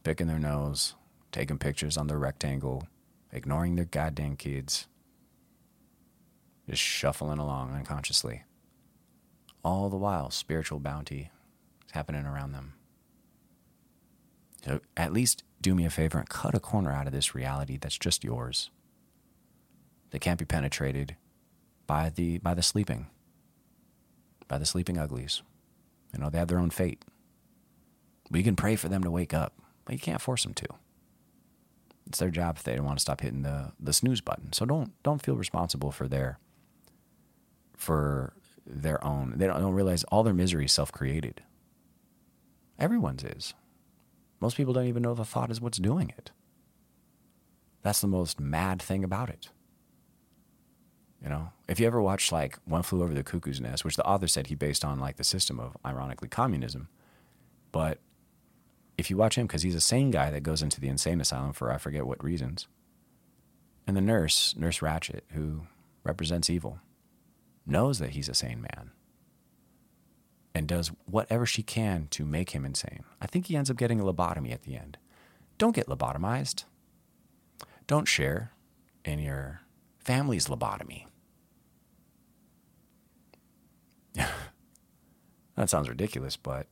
picking 0.07 0.27
their 0.27 0.39
nose, 0.39 0.95
taking 1.33 1.57
pictures 1.57 1.97
on 1.97 2.07
their 2.07 2.17
rectangle, 2.17 2.87
ignoring 3.33 3.75
their 3.75 3.83
goddamn 3.83 4.37
kids, 4.37 4.87
just 6.69 6.81
shuffling 6.81 7.39
along 7.39 7.73
unconsciously. 7.73 8.43
All 9.65 9.89
the 9.89 9.97
while, 9.97 10.31
spiritual 10.31 10.79
bounty 10.79 11.29
is 11.85 11.91
happening 11.91 12.25
around 12.25 12.53
them. 12.53 12.75
So 14.63 14.79
at 14.95 15.11
least 15.11 15.43
do 15.59 15.75
me 15.75 15.85
a 15.85 15.89
favor 15.89 16.19
and 16.19 16.29
cut 16.29 16.55
a 16.55 16.61
corner 16.61 16.93
out 16.93 17.07
of 17.07 17.11
this 17.11 17.35
reality 17.35 17.75
that's 17.75 17.97
just 17.97 18.23
yours. 18.23 18.69
That 20.11 20.19
can't 20.19 20.39
be 20.39 20.45
penetrated 20.45 21.17
by 21.85 22.11
the 22.15 22.37
by 22.37 22.53
the 22.53 22.63
sleeping. 22.63 23.07
By 24.47 24.57
the 24.57 24.65
sleeping 24.65 24.97
uglies. 24.97 25.41
You 26.13 26.21
know, 26.21 26.29
they 26.29 26.37
have 26.37 26.47
their 26.47 26.59
own 26.59 26.69
fate. 26.69 27.03
We 28.31 28.41
can 28.41 28.55
pray 28.55 28.77
for 28.77 28.87
them 28.87 29.03
to 29.03 29.11
wake 29.11 29.33
up, 29.33 29.53
but 29.87 29.93
you 29.93 29.99
can't 29.99 30.21
force 30.21 30.43
them 30.43 30.53
to. 30.53 30.67
It's 32.07 32.19
their 32.19 32.29
job 32.29 32.57
if 32.57 32.63
they 32.63 32.75
don't 32.75 32.85
want 32.85 32.97
to 32.97 33.01
stop 33.01 33.21
hitting 33.21 33.43
the, 33.43 33.71
the 33.79 33.93
snooze 33.93 34.19
button. 34.19 34.51
So 34.51 34.65
don't 34.65 34.91
don't 35.01 35.21
feel 35.21 35.37
responsible 35.37 35.91
for 35.91 36.09
their 36.09 36.39
for 37.77 38.33
their 38.65 39.01
own. 39.03 39.33
They 39.37 39.47
don't, 39.47 39.61
don't 39.61 39.73
realize 39.73 40.03
all 40.05 40.23
their 40.23 40.33
misery 40.33 40.65
is 40.65 40.73
self 40.73 40.91
created. 40.91 41.41
Everyone's 42.77 43.23
is. 43.23 43.53
Most 44.41 44.57
people 44.57 44.73
don't 44.73 44.87
even 44.87 45.03
know 45.03 45.13
the 45.13 45.23
thought 45.23 45.51
is 45.51 45.61
what's 45.61 45.77
doing 45.77 46.13
it. 46.17 46.31
That's 47.81 48.01
the 48.01 48.07
most 48.07 48.41
mad 48.41 48.81
thing 48.81 49.05
about 49.05 49.29
it. 49.29 49.49
You 51.23 51.29
know, 51.29 51.53
if 51.69 51.79
you 51.79 51.87
ever 51.87 52.01
watched 52.01 52.33
like 52.33 52.59
One 52.65 52.83
Flew 52.83 53.03
Over 53.03 53.13
the 53.13 53.23
Cuckoo's 53.23 53.61
Nest, 53.61 53.85
which 53.85 53.95
the 53.95 54.05
author 54.05 54.27
said 54.27 54.47
he 54.47 54.55
based 54.55 54.83
on 54.83 54.99
like 54.99 55.15
the 55.15 55.23
system 55.23 55.61
of, 55.61 55.77
ironically, 55.85 56.27
communism, 56.27 56.89
but 57.71 57.99
if 58.97 59.09
you 59.09 59.17
watch 59.17 59.37
him, 59.37 59.47
because 59.47 59.63
he's 59.63 59.75
a 59.75 59.81
sane 59.81 60.11
guy 60.11 60.31
that 60.31 60.43
goes 60.43 60.61
into 60.61 60.81
the 60.81 60.87
insane 60.87 61.21
asylum 61.21 61.53
for 61.53 61.71
I 61.71 61.77
forget 61.77 62.07
what 62.07 62.23
reasons, 62.23 62.67
and 63.85 63.95
the 63.95 64.01
nurse, 64.01 64.55
Nurse 64.57 64.79
Ratched, 64.79 65.21
who 65.33 65.61
represents 66.03 66.49
evil, 66.49 66.79
knows 67.65 67.99
that 67.99 68.11
he's 68.11 68.29
a 68.29 68.33
sane 68.33 68.61
man 68.61 68.91
and 70.53 70.67
does 70.67 70.91
whatever 71.05 71.45
she 71.45 71.61
can 71.61 72.07
to 72.09 72.25
make 72.25 72.49
him 72.49 72.65
insane. 72.65 73.03
I 73.21 73.27
think 73.27 73.45
he 73.45 73.55
ends 73.55 73.69
up 73.69 73.77
getting 73.77 73.99
a 73.99 74.03
lobotomy 74.03 74.51
at 74.51 74.63
the 74.63 74.75
end. 74.75 74.97
Don't 75.57 75.75
get 75.75 75.87
lobotomized. 75.87 76.63
Don't 77.85 78.07
share 78.07 78.51
in 79.05 79.19
your 79.19 79.61
family's 79.99 80.47
lobotomy. 80.47 81.05
that 84.15 85.69
sounds 85.69 85.87
ridiculous, 85.89 86.37
but 86.37 86.67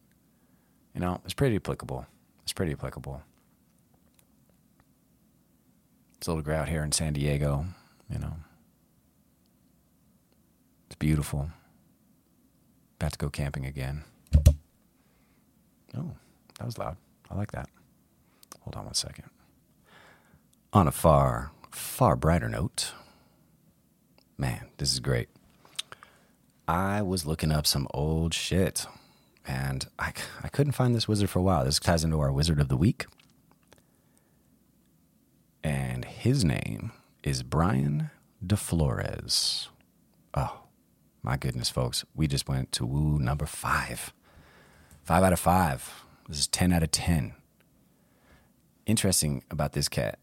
you 0.94 1.02
know, 1.02 1.22
it's 1.24 1.34
pretty 1.34 1.56
applicable. 1.58 2.08
It's 2.46 2.54
pretty 2.54 2.74
applicable. 2.74 3.24
It's 6.18 6.28
a 6.28 6.30
little 6.30 6.44
girl 6.44 6.62
out 6.62 6.70
here 6.70 6.84
in 6.84 6.92
San 6.92 7.14
Diego, 7.14 7.66
you 8.08 8.20
know. 8.20 8.34
It's 10.86 10.96
beautiful. 10.96 11.50
About 13.00 13.14
to 13.14 13.18
go 13.18 13.30
camping 13.32 13.66
again. 13.66 14.04
Oh, 15.98 16.12
that 16.60 16.66
was 16.66 16.78
loud. 16.78 16.98
I 17.32 17.36
like 17.36 17.52
that. 17.54 17.68
Hold 18.62 18.76
on 18.76 18.86
one 18.86 18.94
second. 18.94 19.30
On 20.72 20.88
a 20.88 20.92
far, 20.92 21.52
far 21.72 22.16
brighter 22.16 22.48
note, 22.48 22.94
man, 24.38 24.68
this 24.78 24.94
is 24.94 25.00
great. 25.00 25.30
I 26.68 27.02
was 27.02 27.26
looking 27.26 27.52
up 27.52 27.66
some 27.66 27.88
old 27.92 28.36
shit 28.36 28.86
and 29.48 29.88
I, 30.00 30.14
I 30.44 30.48
couldn't 30.48 30.74
find 30.74 30.96
this 30.96 31.08
wizard 31.08 31.30
for 31.30 31.40
a 31.40 31.44
while. 31.44 31.66
This 31.66 31.80
ties 31.80 32.04
into 32.04 32.20
our 32.20 32.32
wizard 32.32 32.60
of 32.60 32.68
the 32.68 32.78
week. 32.78 33.06
And 35.64 36.06
his 36.06 36.44
name 36.44 36.92
is 37.24 37.44
Bryan 37.44 38.12
DeFlores. 38.46 39.68
Oh, 40.34 40.64
my 41.24 41.38
goodness, 41.38 41.70
folks. 41.70 42.06
We 42.14 42.28
just 42.28 42.48
went 42.48 42.72
to 42.74 42.86
woo 42.86 43.20
number 43.20 43.46
five. 43.46 44.14
Five 45.04 45.24
out 45.24 45.34
of 45.34 45.40
five. 45.40 46.06
This 46.28 46.40
is 46.40 46.48
10 46.48 46.74
out 46.74 46.84
of 46.84 46.92
10. 46.92 47.34
Interesting 48.86 49.44
about 49.50 49.74
this 49.74 49.90
cat. 49.90 50.20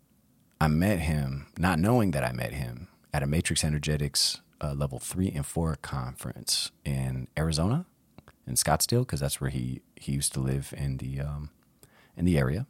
I 0.61 0.69
met 0.69 1.01
him, 1.01 1.49
not 1.59 1.81
knowing 1.81 2.13
that 2.13 2.23
I 2.23 2.33
met 2.33 2.53
him, 2.53 2.89
at 3.13 3.23
a 3.23 3.27
Matrix 3.27 3.65
Energetics 3.65 4.41
uh, 4.61 4.75
level 4.75 5.01
three 5.01 5.31
and 5.31 5.45
four 5.45 5.77
conference 5.83 6.71
in 6.85 7.27
Arizona, 7.37 7.87
in 8.47 8.55
Scottsdale, 8.55 9.01
because 9.01 9.21
that's 9.21 9.41
where 9.41 9.51
he, 9.51 9.83
he 9.97 10.13
used 10.13 10.33
to 10.35 10.41
live 10.41 10.75
in 10.77 10.99
the, 10.99 11.21
um, 11.21 11.51
in 12.17 12.25
the 12.25 12.39
area. 12.39 12.67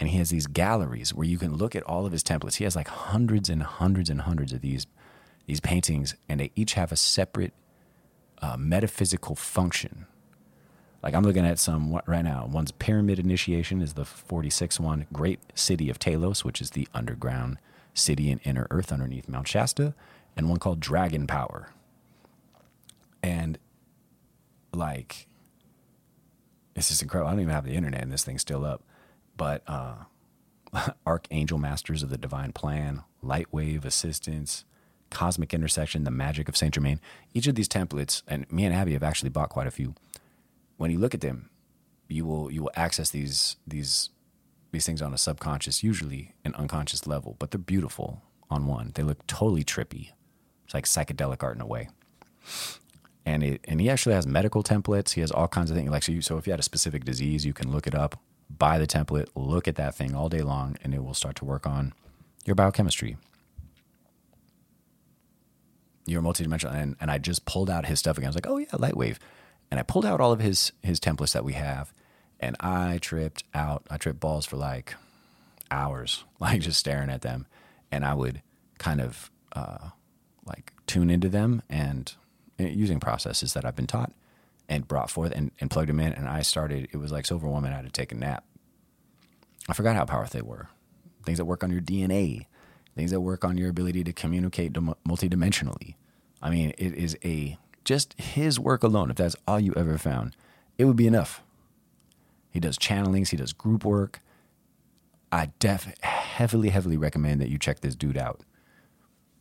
And 0.00 0.08
he 0.08 0.16
has 0.18 0.30
these 0.30 0.48
galleries 0.48 1.14
where 1.14 1.26
you 1.26 1.38
can 1.38 1.54
look 1.54 1.76
at 1.76 1.84
all 1.84 2.06
of 2.06 2.12
his 2.12 2.24
templates. 2.24 2.56
He 2.56 2.64
has 2.64 2.74
like 2.74 2.88
hundreds 2.88 3.48
and 3.48 3.62
hundreds 3.62 4.10
and 4.10 4.22
hundreds 4.22 4.52
of 4.52 4.60
these 4.60 4.88
these 5.46 5.60
paintings, 5.60 6.16
and 6.28 6.40
they 6.40 6.50
each 6.54 6.74
have 6.74 6.92
a 6.92 6.96
separate 6.96 7.52
uh, 8.40 8.56
metaphysical 8.56 9.34
function. 9.36 10.06
Like 11.02 11.14
I'm 11.14 11.24
looking 11.24 11.44
at 11.44 11.58
some 11.58 12.00
right 12.06 12.22
now. 12.22 12.48
One's 12.50 12.70
Pyramid 12.70 13.18
Initiation 13.18 13.82
is 13.82 13.94
the 13.94 14.04
46 14.04 14.78
one. 14.78 15.06
Great 15.12 15.40
City 15.54 15.90
of 15.90 15.98
Telos, 15.98 16.44
which 16.44 16.60
is 16.60 16.70
the 16.70 16.88
underground 16.94 17.58
city 17.94 18.30
in 18.30 18.38
inner 18.40 18.66
Earth 18.70 18.92
underneath 18.92 19.28
Mount 19.28 19.48
Shasta, 19.48 19.94
and 20.36 20.48
one 20.48 20.58
called 20.58 20.80
Dragon 20.80 21.26
Power. 21.26 21.70
And 23.22 23.58
like, 24.72 25.26
it's 26.74 26.88
just 26.88 27.02
incredible. 27.02 27.28
I 27.28 27.32
don't 27.32 27.40
even 27.40 27.54
have 27.54 27.64
the 27.66 27.74
internet, 27.74 28.02
and 28.02 28.12
this 28.12 28.24
thing's 28.24 28.40
still 28.42 28.64
up. 28.64 28.82
But 29.36 29.62
uh, 29.66 29.94
Archangel 31.06 31.58
Masters 31.58 32.02
of 32.02 32.10
the 32.10 32.18
Divine 32.18 32.52
Plan, 32.52 33.02
Lightwave 33.22 33.84
Assistance, 33.84 34.64
Cosmic 35.10 35.52
Intersection, 35.52 36.04
The 36.04 36.10
Magic 36.10 36.48
of 36.48 36.56
Saint 36.56 36.74
Germain. 36.74 37.00
Each 37.34 37.46
of 37.46 37.54
these 37.54 37.68
templates, 37.68 38.22
and 38.26 38.50
me 38.50 38.64
and 38.64 38.74
Abby 38.74 38.94
have 38.94 39.02
actually 39.02 39.28
bought 39.30 39.50
quite 39.50 39.66
a 39.66 39.72
few. 39.72 39.94
When 40.82 40.90
you 40.90 40.98
look 40.98 41.14
at 41.14 41.20
them, 41.20 41.48
you 42.08 42.24
will 42.24 42.50
you 42.50 42.62
will 42.62 42.72
access 42.74 43.08
these 43.08 43.54
these 43.64 44.10
these 44.72 44.84
things 44.84 45.00
on 45.00 45.14
a 45.14 45.16
subconscious, 45.16 45.84
usually 45.84 46.34
an 46.44 46.56
unconscious 46.56 47.06
level, 47.06 47.36
but 47.38 47.52
they're 47.52 47.60
beautiful 47.60 48.20
on 48.50 48.66
one. 48.66 48.90
They 48.96 49.04
look 49.04 49.24
totally 49.28 49.62
trippy. 49.62 50.10
It's 50.64 50.74
like 50.74 50.86
psychedelic 50.86 51.40
art 51.44 51.54
in 51.54 51.60
a 51.60 51.66
way. 51.66 51.88
And 53.24 53.44
it 53.44 53.60
and 53.68 53.80
he 53.80 53.88
actually 53.88 54.16
has 54.16 54.26
medical 54.26 54.64
templates. 54.64 55.12
He 55.12 55.20
has 55.20 55.30
all 55.30 55.46
kinds 55.46 55.70
of 55.70 55.76
things. 55.76 55.88
Like 55.88 56.02
so, 56.02 56.10
you, 56.10 56.20
so 56.20 56.36
if 56.36 56.48
you 56.48 56.52
had 56.52 56.58
a 56.58 56.64
specific 56.64 57.04
disease, 57.04 57.46
you 57.46 57.52
can 57.52 57.70
look 57.70 57.86
it 57.86 57.94
up, 57.94 58.18
buy 58.50 58.80
the 58.80 58.86
template, 58.88 59.28
look 59.36 59.68
at 59.68 59.76
that 59.76 59.94
thing 59.94 60.16
all 60.16 60.28
day 60.28 60.42
long, 60.42 60.76
and 60.82 60.92
it 60.92 61.04
will 61.04 61.14
start 61.14 61.36
to 61.36 61.44
work 61.44 61.64
on 61.64 61.94
your 62.44 62.56
biochemistry, 62.56 63.16
you're 66.06 66.22
multidimensional. 66.22 66.74
And, 66.74 66.96
and 67.00 67.08
I 67.08 67.18
just 67.18 67.44
pulled 67.44 67.70
out 67.70 67.86
his 67.86 68.00
stuff 68.00 68.18
again. 68.18 68.26
I 68.26 68.30
was 68.30 68.36
like, 68.36 68.48
oh 68.48 68.58
yeah, 68.58 68.66
Lightwave. 68.72 69.18
And 69.72 69.80
I 69.80 69.84
pulled 69.84 70.04
out 70.04 70.20
all 70.20 70.32
of 70.32 70.40
his 70.40 70.70
his 70.82 71.00
templates 71.00 71.32
that 71.32 71.46
we 71.46 71.54
have, 71.54 71.94
and 72.38 72.56
I 72.60 72.98
tripped 73.00 73.42
out. 73.54 73.86
I 73.88 73.96
tripped 73.96 74.20
balls 74.20 74.44
for 74.44 74.58
like 74.58 74.96
hours, 75.70 76.24
like 76.40 76.60
just 76.60 76.78
staring 76.78 77.08
at 77.08 77.22
them. 77.22 77.46
And 77.90 78.04
I 78.04 78.12
would 78.12 78.42
kind 78.76 79.00
of 79.00 79.30
uh, 79.54 79.88
like 80.44 80.74
tune 80.86 81.08
into 81.08 81.30
them 81.30 81.62
and 81.70 82.12
uh, 82.60 82.64
using 82.64 83.00
processes 83.00 83.54
that 83.54 83.64
I've 83.64 83.74
been 83.74 83.86
taught 83.86 84.12
and 84.68 84.86
brought 84.86 85.08
forth 85.08 85.32
and, 85.34 85.52
and 85.58 85.70
plugged 85.70 85.88
them 85.88 86.00
in. 86.00 86.12
And 86.12 86.28
I 86.28 86.42
started, 86.42 86.88
it 86.92 86.98
was 86.98 87.10
like 87.10 87.24
Silver 87.24 87.48
Woman, 87.48 87.72
I 87.72 87.76
had 87.76 87.86
to 87.86 87.90
take 87.90 88.12
a 88.12 88.14
nap. 88.14 88.44
I 89.70 89.72
forgot 89.72 89.96
how 89.96 90.04
powerful 90.04 90.38
they 90.38 90.46
were. 90.46 90.68
Things 91.24 91.38
that 91.38 91.46
work 91.46 91.64
on 91.64 91.70
your 91.70 91.80
DNA, 91.80 92.44
things 92.94 93.10
that 93.10 93.22
work 93.22 93.42
on 93.42 93.56
your 93.56 93.70
ability 93.70 94.04
to 94.04 94.12
communicate 94.12 94.74
multidimensionally. 94.74 95.94
I 96.42 96.50
mean, 96.50 96.74
it 96.76 96.92
is 96.92 97.16
a 97.24 97.56
just 97.84 98.14
his 98.20 98.58
work 98.58 98.82
alone. 98.82 99.10
If 99.10 99.16
that's 99.16 99.36
all 99.46 99.60
you 99.60 99.72
ever 99.76 99.98
found, 99.98 100.36
it 100.78 100.84
would 100.84 100.96
be 100.96 101.06
enough. 101.06 101.42
He 102.50 102.60
does 102.60 102.78
channelings, 102.78 103.28
he 103.30 103.36
does 103.36 103.52
group 103.52 103.84
work. 103.84 104.20
I 105.30 105.50
def 105.58 105.92
heavily, 106.02 106.68
heavily 106.68 106.98
recommend 106.98 107.40
that 107.40 107.48
you 107.48 107.58
check 107.58 107.80
this 107.80 107.94
dude 107.94 108.18
out 108.18 108.40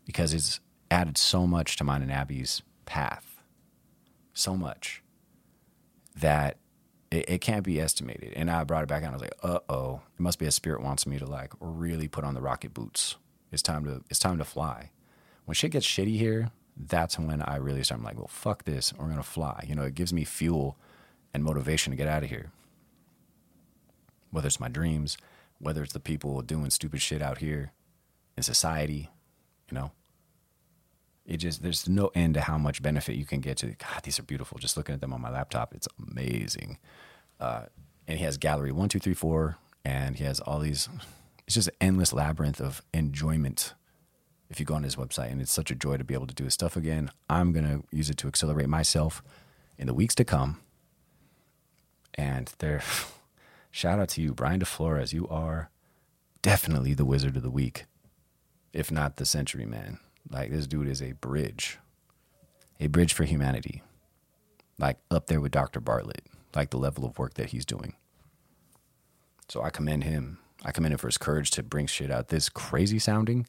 because 0.05 0.33
it's 0.33 0.61
added 0.89 1.17
so 1.17 1.45
much 1.45 1.75
to 1.77 1.83
mine 1.83 2.01
and 2.01 2.11
Abby's 2.11 2.61
path, 2.85 3.43
so 4.33 4.55
much 4.55 5.03
that 6.15 6.57
it, 7.11 7.29
it 7.29 7.41
can't 7.41 7.63
be 7.63 7.79
estimated. 7.79 8.33
And 8.35 8.49
I 8.49 8.63
brought 8.63 8.83
it 8.83 8.89
back 8.89 9.03
and 9.03 9.11
I 9.11 9.13
was 9.13 9.21
like, 9.21 9.35
uh 9.43 9.59
oh, 9.69 10.01
it 10.17 10.21
must 10.21 10.39
be 10.39 10.45
a 10.45 10.51
spirit 10.51 10.81
wants 10.81 11.05
me 11.05 11.19
to 11.19 11.25
like 11.25 11.51
really 11.59 12.07
put 12.07 12.23
on 12.23 12.33
the 12.33 12.41
rocket 12.41 12.73
boots. 12.73 13.17
It's 13.51 13.61
time 13.61 13.83
to 13.83 14.03
it's 14.09 14.19
time 14.19 14.37
to 14.37 14.45
fly. 14.45 14.91
When 15.45 15.55
shit 15.55 15.71
gets 15.71 15.85
shitty 15.85 16.17
here, 16.17 16.51
that's 16.77 17.19
when 17.19 17.41
I 17.41 17.57
really 17.57 17.83
start. 17.83 17.99
I'm 17.99 18.05
like, 18.05 18.17
well, 18.17 18.27
fuck 18.27 18.63
this. 18.63 18.93
We're 18.93 19.07
gonna 19.07 19.23
fly. 19.23 19.65
You 19.67 19.75
know, 19.75 19.83
it 19.83 19.95
gives 19.95 20.13
me 20.13 20.23
fuel 20.23 20.77
and 21.33 21.43
motivation 21.43 21.91
to 21.91 21.97
get 21.97 22.07
out 22.07 22.23
of 22.23 22.29
here. 22.29 22.51
Whether 24.31 24.47
it's 24.47 24.59
my 24.59 24.69
dreams, 24.69 25.17
whether 25.59 25.83
it's 25.83 25.93
the 25.93 25.99
people 25.99 26.41
doing 26.41 26.69
stupid 26.69 27.01
shit 27.01 27.21
out 27.21 27.39
here 27.39 27.71
in 28.37 28.43
society, 28.43 29.09
you 29.69 29.75
know. 29.75 29.91
It 31.25 31.37
just 31.37 31.61
there's 31.61 31.87
no 31.87 32.11
end 32.15 32.33
to 32.33 32.41
how 32.41 32.57
much 32.57 32.81
benefit 32.81 33.15
you 33.15 33.25
can 33.25 33.41
get 33.41 33.57
to. 33.57 33.67
God, 33.67 34.03
these 34.03 34.19
are 34.19 34.23
beautiful. 34.23 34.57
Just 34.57 34.75
looking 34.75 34.95
at 34.95 35.01
them 35.01 35.13
on 35.13 35.21
my 35.21 35.29
laptop, 35.29 35.73
it's 35.73 35.87
amazing. 36.09 36.77
Uh, 37.39 37.65
and 38.07 38.17
he 38.17 38.25
has 38.25 38.37
gallery 38.37 38.71
one, 38.71 38.89
two, 38.89 38.99
three, 38.99 39.13
four, 39.13 39.57
and 39.85 40.15
he 40.15 40.23
has 40.23 40.39
all 40.39 40.59
these 40.59 40.89
it's 41.45 41.55
just 41.55 41.67
an 41.67 41.75
endless 41.81 42.13
labyrinth 42.13 42.61
of 42.61 42.81
enjoyment 42.93 43.73
if 44.51 44.59
you 44.59 44.65
go 44.65 44.75
on 44.75 44.83
his 44.83 44.95
website. 44.95 45.31
And 45.31 45.41
it's 45.41 45.51
such 45.51 45.71
a 45.71 45.75
joy 45.75 45.97
to 45.97 46.03
be 46.03 46.13
able 46.13 46.27
to 46.27 46.35
do 46.35 46.43
his 46.43 46.53
stuff 46.53 46.75
again. 46.75 47.09
I'm 47.29 47.51
going 47.51 47.65
to 47.65 47.83
use 47.95 48.09
it 48.09 48.17
to 48.17 48.27
accelerate 48.27 48.69
myself 48.69 49.23
in 49.77 49.87
the 49.87 49.93
weeks 49.93 50.13
to 50.15 50.23
come. 50.23 50.59
And 52.13 52.53
there, 52.59 52.83
shout 53.71 53.99
out 53.99 54.09
to 54.09 54.21
you, 54.21 54.33
Bryan 54.33 54.59
DeFlores. 54.59 55.13
You 55.13 55.27
are 55.29 55.69
definitely 56.41 56.93
the 56.93 57.05
wizard 57.05 57.37
of 57.37 57.43
the 57.43 57.49
week, 57.49 57.85
if 58.73 58.91
not 58.91 59.15
the 59.15 59.25
century, 59.25 59.65
man. 59.65 59.99
Like, 60.29 60.51
this 60.51 60.67
dude 60.67 60.87
is 60.87 61.01
a 61.01 61.13
bridge, 61.13 61.79
a 62.79 62.87
bridge 62.87 63.13
for 63.13 63.23
humanity. 63.23 63.81
Like, 64.77 64.97
up 65.09 65.27
there 65.27 65.41
with 65.41 65.51
Dr. 65.51 65.79
Bartlett, 65.79 66.25
like 66.53 66.69
the 66.69 66.77
level 66.77 67.05
of 67.05 67.17
work 67.17 67.35
that 67.35 67.49
he's 67.49 67.65
doing. 67.65 67.95
So 69.47 69.63
I 69.63 69.69
commend 69.69 70.03
him 70.03 70.37
I 70.63 70.71
commend 70.71 70.93
him 70.93 70.99
for 70.99 71.07
his 71.07 71.17
courage 71.17 71.51
to 71.51 71.63
bring 71.63 71.87
shit 71.87 72.11
out 72.11 72.27
this 72.27 72.49
crazy 72.49 72.99
sounding. 72.99 73.47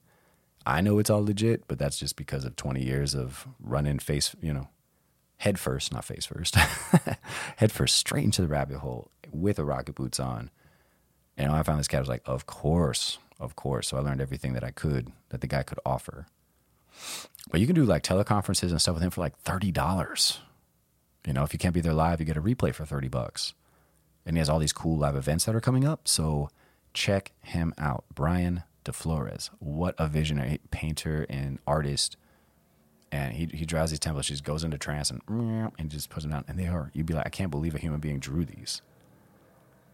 I 0.64 0.80
know 0.80 0.98
it's 0.98 1.10
all 1.10 1.24
legit, 1.24 1.66
but 1.66 1.78
that's 1.78 1.98
just 1.98 2.16
because 2.16 2.44
of 2.44 2.56
20 2.56 2.82
years 2.82 3.14
of 3.14 3.46
running 3.60 3.98
face, 3.98 4.34
you 4.40 4.52
know, 4.52 4.68
head 5.38 5.58
first, 5.58 5.92
not 5.92 6.04
face 6.04 6.26
first, 6.26 6.54
head 7.56 7.72
first, 7.72 7.96
straight 7.96 8.24
into 8.24 8.42
the 8.42 8.48
rabbit 8.48 8.78
hole 8.78 9.10
with 9.30 9.58
a 9.58 9.64
rocket 9.64 9.94
boots 9.94 10.20
on. 10.20 10.50
And 11.36 11.50
I 11.50 11.62
found 11.62 11.80
this 11.80 11.88
cat, 11.88 11.98
I 11.98 12.00
was 12.00 12.08
like, 12.08 12.22
of 12.26 12.46
course, 12.46 13.18
of 13.40 13.56
course. 13.56 13.88
So 13.88 13.96
I 13.96 14.00
learned 14.00 14.20
everything 14.20 14.52
that 14.52 14.62
I 14.62 14.70
could 14.70 15.10
that 15.30 15.40
the 15.40 15.46
guy 15.46 15.62
could 15.62 15.80
offer. 15.84 16.26
But 17.50 17.60
you 17.60 17.66
can 17.66 17.74
do 17.74 17.84
like 17.84 18.02
teleconferences 18.02 18.70
and 18.70 18.80
stuff 18.80 18.94
with 18.94 19.02
him 19.02 19.10
for 19.10 19.20
like 19.20 19.42
$30. 19.42 20.38
You 21.26 21.32
know, 21.32 21.42
if 21.42 21.52
you 21.52 21.58
can't 21.58 21.74
be 21.74 21.80
there 21.80 21.94
live, 21.94 22.20
you 22.20 22.26
get 22.26 22.36
a 22.36 22.42
replay 22.42 22.74
for 22.74 22.84
30 22.84 23.08
bucks. 23.08 23.54
And 24.24 24.36
he 24.36 24.38
has 24.38 24.48
all 24.48 24.58
these 24.58 24.72
cool 24.72 24.96
live 24.96 25.16
events 25.16 25.44
that 25.46 25.54
are 25.56 25.60
coming 25.60 25.84
up. 25.84 26.06
So 26.06 26.50
check 26.94 27.32
him 27.40 27.74
out. 27.78 28.04
Bryan 28.14 28.62
DeFlores. 28.84 29.50
What 29.58 29.94
a 29.98 30.08
visionary 30.08 30.60
painter 30.70 31.26
and 31.28 31.58
artist. 31.66 32.16
And 33.10 33.34
he, 33.34 33.46
he 33.52 33.66
draws 33.66 33.90
these 33.90 34.00
templates, 34.00 34.24
just 34.24 34.44
goes 34.44 34.64
into 34.64 34.78
trance 34.78 35.10
and, 35.10 35.20
and 35.28 35.90
just 35.90 36.08
puts 36.08 36.24
them 36.24 36.32
down. 36.32 36.44
And 36.48 36.58
they 36.58 36.66
are, 36.66 36.90
you'd 36.94 37.06
be 37.06 37.14
like, 37.14 37.26
I 37.26 37.30
can't 37.30 37.50
believe 37.50 37.74
a 37.74 37.78
human 37.78 38.00
being 38.00 38.18
drew 38.18 38.44
these. 38.44 38.80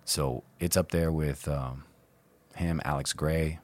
So 0.05 0.45
it's 0.61 0.77
up 0.77 0.91
there 0.91 1.11
with 1.13 1.49
um, 1.49 1.85
him, 2.55 2.81
Alex 2.85 3.13
Grey. 3.13 3.59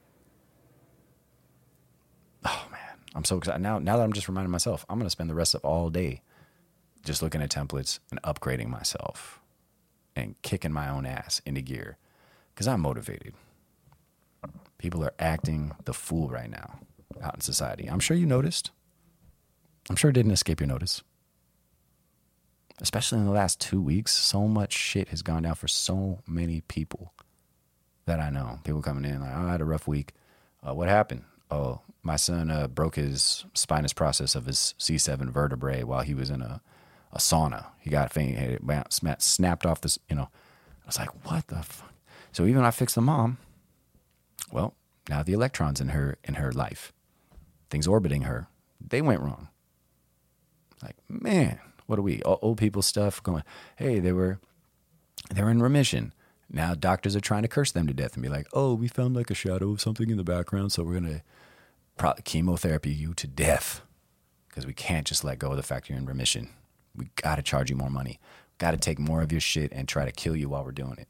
Oh 2.44 2.66
man, 2.70 2.98
I'm 3.14 3.24
so 3.24 3.38
excited. 3.38 3.62
Now, 3.62 3.78
now 3.78 3.96
that 3.96 4.02
I'm 4.02 4.12
just 4.12 4.28
reminding 4.28 4.50
myself, 4.50 4.84
I'm 4.88 4.98
going 4.98 5.06
to 5.06 5.10
spend 5.10 5.30
the 5.30 5.34
rest 5.34 5.54
of 5.54 5.64
all 5.64 5.88
day 5.88 6.20
just 7.04 7.22
looking 7.22 7.40
at 7.40 7.50
templates 7.50 7.98
and 8.10 8.20
upgrading 8.22 8.68
myself 8.68 9.40
and 10.16 10.34
kicking 10.42 10.72
my 10.72 10.88
own 10.88 11.06
ass 11.06 11.40
into 11.46 11.60
gear 11.60 11.96
because 12.54 12.68
I'm 12.68 12.80
motivated. 12.80 13.34
People 14.78 15.04
are 15.04 15.14
acting 15.18 15.72
the 15.84 15.94
fool 15.94 16.28
right 16.28 16.50
now 16.50 16.78
out 17.22 17.34
in 17.34 17.40
society. 17.40 17.86
I'm 17.86 18.00
sure 18.00 18.16
you 18.16 18.26
noticed. 18.26 18.70
I'm 19.88 19.96
sure 19.96 20.10
it 20.10 20.14
didn't 20.14 20.32
escape 20.32 20.60
your 20.60 20.66
notice. 20.66 21.02
Especially 22.80 23.18
in 23.18 23.24
the 23.24 23.30
last 23.30 23.60
two 23.60 23.80
weeks, 23.80 24.12
so 24.12 24.48
much 24.48 24.72
shit 24.72 25.08
has 25.08 25.22
gone 25.22 25.42
down 25.42 25.54
for 25.54 25.68
so 25.68 26.18
many 26.26 26.62
people 26.62 27.12
that 28.06 28.18
I 28.18 28.30
know. 28.30 28.58
People 28.64 28.82
coming 28.82 29.04
in 29.04 29.20
like, 29.20 29.32
oh, 29.34 29.46
I 29.46 29.52
had 29.52 29.60
a 29.60 29.64
rough 29.64 29.86
week. 29.86 30.12
Uh, 30.66 30.74
what 30.74 30.88
happened? 30.88 31.24
Oh, 31.50 31.80
my 32.02 32.16
son 32.16 32.50
uh, 32.50 32.66
broke 32.66 32.96
his 32.96 33.44
spinous 33.54 33.92
process 33.92 34.34
of 34.34 34.46
his 34.46 34.74
C7 34.78 35.30
vertebrae 35.30 35.84
while 35.84 36.02
he 36.02 36.14
was 36.14 36.30
in 36.30 36.42
a, 36.42 36.60
a 37.12 37.18
sauna. 37.18 37.66
He 37.80 37.90
got 37.90 38.12
faint, 38.12 38.60
snapped 39.22 39.64
off 39.64 39.80
this, 39.80 39.98
you 40.08 40.16
know. 40.16 40.28
I 40.82 40.86
was 40.86 40.98
like, 40.98 41.26
what 41.26 41.46
the 41.46 41.62
fuck? 41.62 41.92
So 42.32 42.44
even 42.46 42.64
I 42.64 42.72
fixed 42.72 42.96
the 42.96 43.00
mom, 43.00 43.38
well, 44.52 44.74
now 45.08 45.22
the 45.22 45.32
electrons 45.32 45.80
in 45.80 45.88
her 45.88 46.16
in 46.24 46.34
her 46.34 46.52
life, 46.52 46.92
things 47.70 47.86
orbiting 47.86 48.22
her, 48.22 48.48
they 48.80 49.02
went 49.02 49.20
wrong. 49.20 49.48
Like, 50.82 50.96
man, 51.08 51.60
what 51.86 51.98
are 51.98 52.02
we? 52.02 52.22
Old 52.22 52.58
people 52.58 52.82
stuff 52.82 53.22
going, 53.22 53.42
hey, 53.76 54.00
they 54.00 54.12
were 54.12 54.38
they're 55.30 55.50
in 55.50 55.62
remission. 55.62 56.12
Now 56.50 56.74
doctors 56.74 57.16
are 57.16 57.20
trying 57.20 57.42
to 57.42 57.48
curse 57.48 57.72
them 57.72 57.86
to 57.86 57.94
death 57.94 58.14
and 58.14 58.22
be 58.22 58.28
like, 58.28 58.46
oh, 58.52 58.74
we 58.74 58.88
found 58.88 59.16
like 59.16 59.30
a 59.30 59.34
shadow 59.34 59.72
of 59.72 59.80
something 59.80 60.10
in 60.10 60.16
the 60.16 60.24
background, 60.24 60.72
so 60.72 60.82
we're 60.82 60.94
gonna 60.94 61.22
pro- 61.96 62.14
chemotherapy 62.24 62.90
you 62.90 63.14
to 63.14 63.26
death 63.26 63.82
because 64.48 64.66
we 64.66 64.74
can't 64.74 65.06
just 65.06 65.24
let 65.24 65.38
go 65.38 65.50
of 65.50 65.56
the 65.56 65.62
fact 65.62 65.88
you're 65.88 65.98
in 65.98 66.06
remission. 66.06 66.50
We 66.96 67.08
got 67.16 67.36
to 67.36 67.42
charge 67.42 67.70
you 67.70 67.76
more 67.76 67.90
money. 67.90 68.20
got 68.58 68.70
to 68.70 68.76
take 68.76 69.00
more 69.00 69.20
of 69.20 69.32
your 69.32 69.40
shit 69.40 69.72
and 69.72 69.88
try 69.88 70.04
to 70.04 70.12
kill 70.12 70.36
you 70.36 70.48
while 70.48 70.64
we're 70.64 70.70
doing 70.70 70.96
it. 70.98 71.08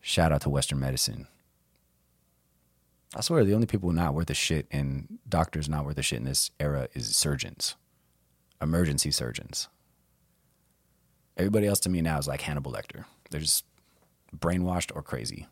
Shout 0.00 0.32
out 0.32 0.40
to 0.40 0.50
Western 0.50 0.80
medicine. 0.80 1.28
I 3.14 3.22
swear, 3.22 3.44
the 3.44 3.54
only 3.54 3.66
people 3.66 3.90
not 3.92 4.14
worth 4.14 4.28
a 4.30 4.34
shit 4.34 4.66
and 4.70 5.18
doctors 5.28 5.68
not 5.68 5.84
worth 5.84 5.98
a 5.98 6.02
shit 6.02 6.18
in 6.18 6.24
this 6.26 6.50
era 6.60 6.88
is 6.94 7.16
surgeons, 7.16 7.74
emergency 8.60 9.10
surgeons. 9.10 9.68
Everybody 11.36 11.66
else 11.66 11.80
to 11.80 11.88
me 11.88 12.02
now 12.02 12.18
is 12.18 12.28
like 12.28 12.42
Hannibal 12.42 12.72
Lecter. 12.72 13.04
They're 13.30 13.40
just 13.40 13.64
brainwashed 14.36 14.90
or 14.94 15.02
crazy. 15.02 15.46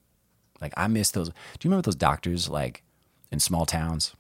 Like 0.61 0.75
I 0.77 0.87
miss 0.87 1.11
those. 1.11 1.29
Do 1.29 1.35
you 1.63 1.71
remember 1.71 1.83
those 1.83 1.97
doctors 1.97 2.49
like 2.49 2.83
in 3.31 3.41
small 3.41 3.67
towns 3.67 4.15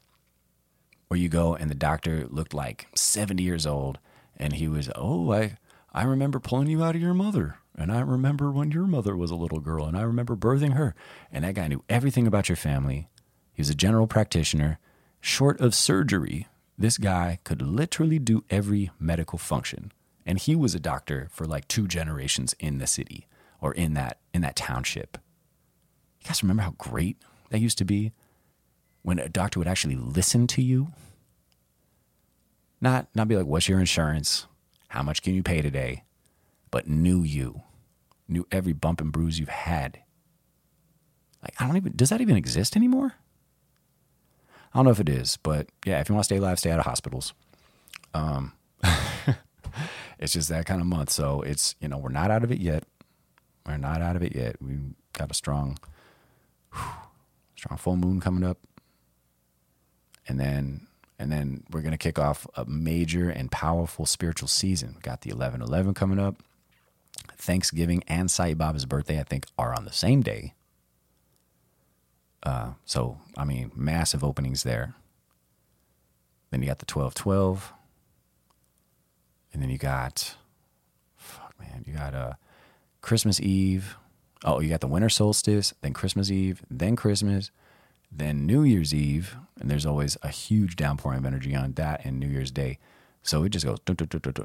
where 1.08 1.18
you 1.18 1.28
go 1.28 1.54
and 1.54 1.70
the 1.70 1.74
doctor 1.74 2.26
looked 2.28 2.54
like 2.54 2.86
70 2.94 3.42
years 3.42 3.66
old 3.66 3.98
and 4.36 4.54
he 4.54 4.68
was, 4.68 4.90
"Oh, 4.94 5.32
I 5.32 5.58
I 5.92 6.04
remember 6.04 6.40
pulling 6.40 6.68
you 6.68 6.82
out 6.82 6.94
of 6.94 7.02
your 7.02 7.14
mother." 7.14 7.56
And 7.78 7.92
I 7.92 8.00
remember 8.00 8.50
when 8.50 8.70
your 8.70 8.86
mother 8.86 9.16
was 9.16 9.30
a 9.30 9.36
little 9.36 9.60
girl 9.60 9.84
and 9.86 9.96
I 9.96 10.02
remember 10.02 10.36
birthing 10.36 10.74
her. 10.74 10.94
And 11.30 11.44
that 11.44 11.54
guy 11.54 11.68
knew 11.68 11.84
everything 11.90 12.26
about 12.26 12.48
your 12.48 12.56
family. 12.56 13.08
He 13.56 13.62
was 13.62 13.70
a 13.70 13.74
general 13.74 14.06
practitioner. 14.06 14.78
Short 15.18 15.62
of 15.62 15.74
surgery, 15.74 16.46
this 16.76 16.98
guy 16.98 17.38
could 17.42 17.62
literally 17.62 18.18
do 18.18 18.44
every 18.50 18.90
medical 19.00 19.38
function. 19.38 19.92
And 20.26 20.38
he 20.38 20.54
was 20.54 20.74
a 20.74 20.78
doctor 20.78 21.28
for 21.32 21.46
like 21.46 21.66
two 21.66 21.88
generations 21.88 22.54
in 22.60 22.76
the 22.76 22.86
city 22.86 23.26
or 23.62 23.72
in 23.72 23.94
that 23.94 24.18
in 24.34 24.42
that 24.42 24.56
township. 24.56 25.16
You 26.20 26.26
guys 26.26 26.42
remember 26.42 26.64
how 26.64 26.74
great 26.76 27.16
that 27.48 27.60
used 27.60 27.78
to 27.78 27.86
be? 27.86 28.12
When 29.00 29.18
a 29.18 29.30
doctor 29.30 29.58
would 29.58 29.68
actually 29.68 29.96
listen 29.96 30.46
to 30.48 30.60
you. 30.60 30.88
Not 32.82 33.08
not 33.14 33.26
be 33.26 33.36
like, 33.38 33.46
what's 33.46 33.70
your 33.70 33.80
insurance? 33.80 34.46
How 34.88 35.02
much 35.02 35.22
can 35.22 35.34
you 35.34 35.42
pay 35.42 35.62
today? 35.62 36.04
But 36.70 36.88
knew 36.88 37.22
you. 37.22 37.62
Knew 38.28 38.46
every 38.52 38.74
bump 38.74 39.00
and 39.00 39.10
bruise 39.10 39.38
you've 39.38 39.48
had. 39.48 40.00
Like 41.42 41.54
I 41.58 41.66
don't 41.66 41.78
even 41.78 41.94
does 41.96 42.10
that 42.10 42.20
even 42.20 42.36
exist 42.36 42.76
anymore? 42.76 43.14
I 44.76 44.80
don't 44.80 44.84
know 44.84 44.90
if 44.90 45.00
it 45.00 45.08
is, 45.08 45.38
but 45.38 45.68
yeah, 45.86 46.00
if 46.00 46.10
you 46.10 46.14
want 46.14 46.24
to 46.24 46.26
stay 46.26 46.36
alive, 46.36 46.58
stay 46.58 46.70
out 46.70 46.78
of 46.78 46.84
hospitals. 46.84 47.32
Um, 48.12 48.52
it's 50.18 50.34
just 50.34 50.50
that 50.50 50.66
kind 50.66 50.82
of 50.82 50.86
month. 50.86 51.08
So 51.08 51.40
it's, 51.40 51.74
you 51.80 51.88
know, 51.88 51.96
we're 51.96 52.10
not 52.10 52.30
out 52.30 52.44
of 52.44 52.52
it 52.52 52.58
yet. 52.58 52.84
We're 53.66 53.78
not 53.78 54.02
out 54.02 54.16
of 54.16 54.22
it 54.22 54.36
yet. 54.36 54.56
We 54.60 54.76
got 55.14 55.30
a 55.30 55.34
strong, 55.34 55.78
strong 57.56 57.78
full 57.78 57.96
moon 57.96 58.20
coming 58.20 58.44
up. 58.44 58.58
And 60.28 60.38
then, 60.38 60.86
and 61.18 61.32
then 61.32 61.64
we're 61.70 61.80
going 61.80 61.92
to 61.92 61.96
kick 61.96 62.18
off 62.18 62.46
a 62.54 62.66
major 62.66 63.30
and 63.30 63.50
powerful 63.50 64.04
spiritual 64.04 64.48
season. 64.48 64.92
We 64.96 65.00
got 65.00 65.22
the 65.22 65.30
11 65.30 65.62
11 65.62 65.94
coming 65.94 66.18
up. 66.18 66.42
Thanksgiving 67.38 68.04
and 68.08 68.30
Sai 68.30 68.52
Baba's 68.52 68.84
birthday, 68.84 69.20
I 69.20 69.22
think, 69.22 69.46
are 69.58 69.74
on 69.74 69.86
the 69.86 69.92
same 69.92 70.20
day. 70.20 70.52
Uh, 72.46 72.74
so, 72.84 73.18
I 73.36 73.44
mean, 73.44 73.72
massive 73.74 74.22
openings 74.22 74.62
there. 74.62 74.94
Then 76.50 76.62
you 76.62 76.68
got 76.68 76.78
the 76.78 76.86
12 76.86 77.12
12. 77.12 77.72
And 79.52 79.60
then 79.60 79.68
you 79.68 79.78
got, 79.78 80.36
fuck, 81.16 81.54
man, 81.58 81.82
you 81.84 81.94
got 81.94 82.14
uh, 82.14 82.34
Christmas 83.00 83.40
Eve. 83.40 83.96
Oh, 84.44 84.60
you 84.60 84.68
got 84.68 84.80
the 84.80 84.86
winter 84.86 85.08
solstice, 85.08 85.74
then 85.80 85.92
Christmas 85.92 86.30
Eve, 86.30 86.62
then 86.70 86.94
Christmas, 86.94 87.50
then 88.12 88.46
New 88.46 88.62
Year's 88.62 88.94
Eve. 88.94 89.34
And 89.58 89.68
there's 89.68 89.86
always 89.86 90.16
a 90.22 90.28
huge 90.28 90.76
downpouring 90.76 91.18
of 91.18 91.26
energy 91.26 91.52
on 91.56 91.72
that 91.72 92.04
and 92.04 92.20
New 92.20 92.28
Year's 92.28 92.52
Day. 92.52 92.78
So 93.24 93.42
it 93.42 93.48
just 93.48 93.66
goes, 93.66 93.78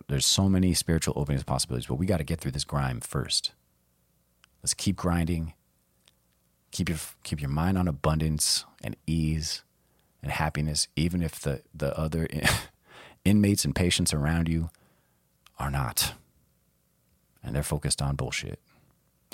there's 0.08 0.26
so 0.26 0.50
many 0.50 0.74
spiritual 0.74 1.14
openings 1.18 1.44
possibilities, 1.44 1.86
but 1.86 1.96
we 1.96 2.08
got 2.08 2.18
to 2.18 2.24
get 2.24 2.40
through 2.40 2.54
this 2.54 2.64
grime 2.64 3.00
first. 3.00 3.52
Let's 4.64 4.74
keep 4.74 4.96
grinding 4.96 5.54
keep 6.72 6.90
your 6.90 6.98
keep 7.24 7.42
your 7.42 7.50
mind 7.50 7.78
on 7.78 7.88
abundance 7.88 8.66
and 8.84 8.96
ease 9.06 9.64
and 10.22 10.32
happiness, 10.32 10.88
even 10.96 11.22
if 11.22 11.40
the 11.40 11.62
the 11.74 11.98
other 11.98 12.28
inmates 13.26 13.66
and 13.66 13.76
patients 13.76 14.14
around 14.14 14.50
you 14.50 14.70
are 15.60 15.72
not, 15.72 16.14
and 17.44 17.56
they're 17.56 17.64
focused 17.64 18.02
on 18.02 18.16
bullshit. 18.16 18.60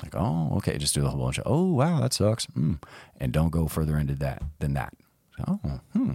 Like, 0.02 0.14
oh, 0.14 0.52
okay, 0.58 0.78
just 0.78 0.94
do 0.94 1.02
the 1.02 1.10
whole 1.10 1.24
bunch 1.24 1.38
of, 1.38 1.44
oh, 1.44 1.72
wow, 1.72 2.00
that 2.00 2.12
sucks, 2.12 2.46
mm. 2.46 2.80
and 3.18 3.32
don't 3.32 3.50
go 3.50 3.66
further 3.66 3.98
into 3.98 4.14
that 4.16 4.42
than 4.60 4.74
that. 4.74 4.94
Oh, 5.48 5.80
hmm, 5.92 6.14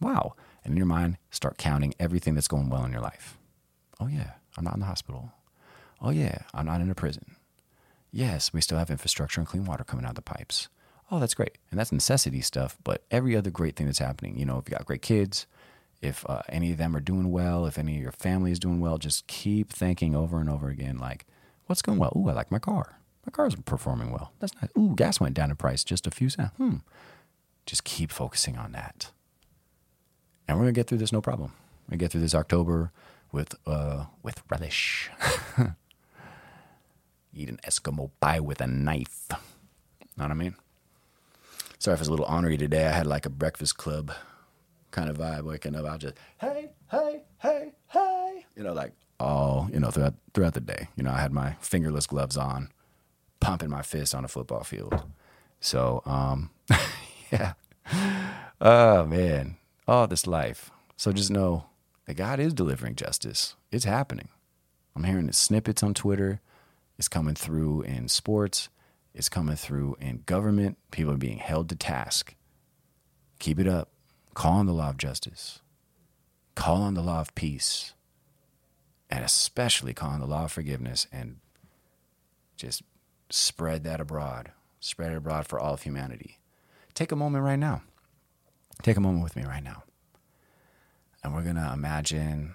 wow, 0.00 0.34
and 0.64 0.72
in 0.72 0.76
your 0.76 0.86
mind, 0.86 1.18
start 1.30 1.58
counting 1.58 1.94
everything 1.98 2.34
that's 2.34 2.46
going 2.46 2.70
well 2.70 2.84
in 2.84 2.92
your 2.92 3.00
life. 3.00 3.36
Oh 4.00 4.06
yeah, 4.06 4.32
I'm 4.56 4.64
not 4.64 4.74
in 4.74 4.80
the 4.80 4.86
hospital. 4.86 5.32
Oh 6.00 6.10
yeah, 6.10 6.42
I'm 6.52 6.66
not 6.66 6.80
in 6.80 6.90
a 6.90 6.94
prison. 6.94 7.36
Yes, 8.14 8.52
we 8.52 8.60
still 8.60 8.78
have 8.78 8.90
infrastructure 8.90 9.40
and 9.40 9.48
clean 9.48 9.64
water 9.64 9.82
coming 9.82 10.04
out 10.04 10.10
of 10.10 10.14
the 10.14 10.22
pipes. 10.22 10.68
Oh, 11.10 11.18
that's 11.18 11.34
great. 11.34 11.58
And 11.72 11.80
that's 11.80 11.90
necessity 11.90 12.42
stuff. 12.42 12.78
But 12.84 13.02
every 13.10 13.34
other 13.34 13.50
great 13.50 13.74
thing 13.74 13.86
that's 13.86 13.98
happening, 13.98 14.38
you 14.38 14.46
know, 14.46 14.56
if 14.56 14.68
you 14.68 14.76
got 14.76 14.86
great 14.86 15.02
kids, 15.02 15.48
if 16.00 16.24
uh, 16.30 16.42
any 16.48 16.70
of 16.70 16.78
them 16.78 16.94
are 16.94 17.00
doing 17.00 17.32
well, 17.32 17.66
if 17.66 17.76
any 17.76 17.96
of 17.96 18.02
your 18.02 18.12
family 18.12 18.52
is 18.52 18.60
doing 18.60 18.78
well, 18.78 18.98
just 18.98 19.26
keep 19.26 19.72
thinking 19.72 20.14
over 20.14 20.38
and 20.38 20.48
over 20.48 20.68
again, 20.68 20.96
like, 20.96 21.26
what's 21.66 21.82
going 21.82 21.98
well? 21.98 22.12
Ooh, 22.16 22.28
I 22.28 22.34
like 22.34 22.52
my 22.52 22.60
car. 22.60 23.00
My 23.26 23.32
car's 23.32 23.56
performing 23.56 24.12
well. 24.12 24.32
That's 24.38 24.54
nice. 24.62 24.70
Ooh, 24.78 24.94
gas 24.94 25.18
went 25.18 25.34
down 25.34 25.50
in 25.50 25.56
price 25.56 25.82
just 25.82 26.06
a 26.06 26.12
few 26.12 26.28
cents. 26.28 26.52
Hmm. 26.56 26.76
Just 27.66 27.82
keep 27.82 28.12
focusing 28.12 28.56
on 28.56 28.70
that. 28.72 29.10
And 30.46 30.56
we're 30.56 30.64
gonna 30.64 30.72
get 30.72 30.86
through 30.86 30.98
this 30.98 31.12
no 31.12 31.20
problem. 31.20 31.50
We're 31.88 31.92
gonna 31.92 31.98
get 31.98 32.12
through 32.12 32.20
this 32.20 32.34
October 32.34 32.92
with 33.32 33.56
uh 33.66 34.04
with 34.22 34.40
relish. 34.50 35.10
eat 37.34 37.48
an 37.48 37.58
Eskimo 37.66 38.10
pie 38.20 38.40
with 38.40 38.60
a 38.60 38.66
knife. 38.66 39.28
Know 39.30 40.24
what 40.24 40.30
I 40.30 40.34
mean? 40.34 40.54
Sorry 41.78 41.94
if 41.94 42.00
it's 42.00 42.08
a 42.08 42.10
little 42.10 42.26
ornery 42.26 42.56
today. 42.56 42.86
I 42.86 42.92
had 42.92 43.06
like 43.06 43.26
a 43.26 43.30
breakfast 43.30 43.76
club 43.76 44.12
kind 44.90 45.10
of 45.10 45.18
vibe 45.18 45.42
waking 45.42 45.74
up. 45.74 45.84
I'll 45.86 45.98
just, 45.98 46.14
hey, 46.38 46.70
hey, 46.90 47.22
hey, 47.38 47.72
hey. 47.88 48.44
You 48.56 48.62
know, 48.62 48.72
like 48.72 48.92
all, 49.18 49.68
you 49.72 49.80
know, 49.80 49.90
throughout 49.90 50.14
throughout 50.32 50.54
the 50.54 50.60
day. 50.60 50.88
You 50.96 51.02
know, 51.02 51.10
I 51.10 51.18
had 51.20 51.32
my 51.32 51.56
fingerless 51.60 52.06
gloves 52.06 52.36
on, 52.36 52.70
pumping 53.40 53.70
my 53.70 53.82
fist 53.82 54.14
on 54.14 54.24
a 54.24 54.28
football 54.28 54.62
field. 54.62 55.02
So, 55.60 56.02
um, 56.06 56.50
yeah. 57.32 57.54
Oh 58.60 59.04
man. 59.06 59.56
Oh, 59.86 60.06
this 60.06 60.26
life. 60.26 60.70
So 60.96 61.12
just 61.12 61.30
know 61.30 61.66
that 62.06 62.14
God 62.14 62.40
is 62.40 62.54
delivering 62.54 62.94
justice. 62.94 63.56
It's 63.70 63.84
happening. 63.84 64.28
I'm 64.96 65.04
hearing 65.04 65.26
the 65.26 65.32
snippets 65.32 65.82
on 65.82 65.92
Twitter. 65.94 66.40
It's 66.98 67.08
coming 67.08 67.34
through 67.34 67.82
in 67.82 68.08
sports. 68.08 68.68
It's 69.14 69.28
coming 69.28 69.56
through 69.56 69.96
in 70.00 70.22
government. 70.26 70.78
People 70.90 71.14
are 71.14 71.18
being 71.18 71.38
held 71.38 71.68
to 71.68 71.76
task. 71.76 72.34
Keep 73.38 73.58
it 73.60 73.68
up. 73.68 73.90
Call 74.34 74.54
on 74.54 74.66
the 74.66 74.72
law 74.72 74.90
of 74.90 74.96
justice. 74.96 75.60
Call 76.54 76.82
on 76.82 76.94
the 76.94 77.02
law 77.02 77.20
of 77.20 77.34
peace. 77.34 77.94
And 79.10 79.24
especially 79.24 79.94
call 79.94 80.10
on 80.10 80.20
the 80.20 80.26
law 80.26 80.44
of 80.44 80.52
forgiveness 80.52 81.06
and 81.12 81.36
just 82.56 82.82
spread 83.30 83.84
that 83.84 84.00
abroad. 84.00 84.52
Spread 84.80 85.12
it 85.12 85.16
abroad 85.16 85.46
for 85.46 85.58
all 85.58 85.74
of 85.74 85.82
humanity. 85.82 86.38
Take 86.94 87.12
a 87.12 87.16
moment 87.16 87.44
right 87.44 87.58
now. 87.58 87.82
Take 88.82 88.96
a 88.96 89.00
moment 89.00 89.22
with 89.22 89.36
me 89.36 89.44
right 89.44 89.62
now. 89.62 89.84
And 91.22 91.34
we're 91.34 91.42
going 91.42 91.56
to 91.56 91.72
imagine 91.72 92.54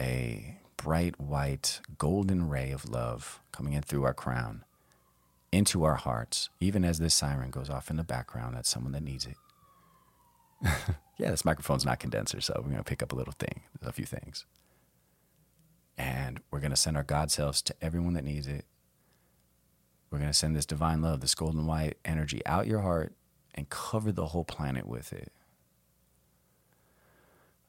a 0.00 0.56
bright 0.78 1.20
white 1.20 1.82
golden 1.98 2.48
ray 2.48 2.70
of 2.70 2.88
love 2.88 3.40
coming 3.52 3.74
in 3.74 3.82
through 3.82 4.04
our 4.04 4.14
crown 4.14 4.64
into 5.52 5.84
our 5.84 5.96
hearts, 5.96 6.48
even 6.60 6.84
as 6.84 6.98
this 6.98 7.14
siren 7.14 7.50
goes 7.50 7.68
off 7.68 7.90
in 7.90 7.96
the 7.96 8.04
background. 8.04 8.56
That's 8.56 8.68
someone 8.68 8.92
that 8.92 9.02
needs 9.02 9.26
it. 9.26 9.36
yeah, 11.18 11.30
this 11.30 11.44
microphone's 11.44 11.84
not 11.84 12.00
condenser, 12.00 12.40
so 12.40 12.54
we're 12.56 12.70
going 12.70 12.76
to 12.76 12.84
pick 12.84 13.02
up 13.02 13.12
a 13.12 13.16
little 13.16 13.34
thing, 13.38 13.62
a 13.82 13.92
few 13.92 14.06
things. 14.06 14.46
And 15.96 16.40
we're 16.50 16.60
going 16.60 16.70
to 16.70 16.76
send 16.76 16.96
our 16.96 17.02
God 17.02 17.30
selves 17.30 17.60
to 17.62 17.74
everyone 17.82 18.14
that 18.14 18.24
needs 18.24 18.46
it. 18.46 18.64
We're 20.10 20.18
going 20.18 20.30
to 20.30 20.34
send 20.34 20.56
this 20.56 20.66
divine 20.66 21.02
love, 21.02 21.20
this 21.20 21.34
golden 21.34 21.66
white 21.66 21.98
energy 22.04 22.40
out 22.46 22.66
your 22.66 22.80
heart 22.80 23.14
and 23.54 23.68
cover 23.68 24.12
the 24.12 24.26
whole 24.26 24.44
planet 24.44 24.86
with 24.86 25.12
it. 25.12 25.32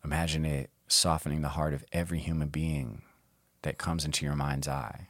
Imagine 0.03 0.45
it 0.45 0.69
softening 0.87 1.41
the 1.41 1.49
heart 1.49 1.73
of 1.73 1.85
every 1.91 2.19
human 2.19 2.47
being 2.49 3.03
that 3.61 3.77
comes 3.77 4.05
into 4.05 4.25
your 4.25 4.35
mind's 4.35 4.67
eye. 4.67 5.09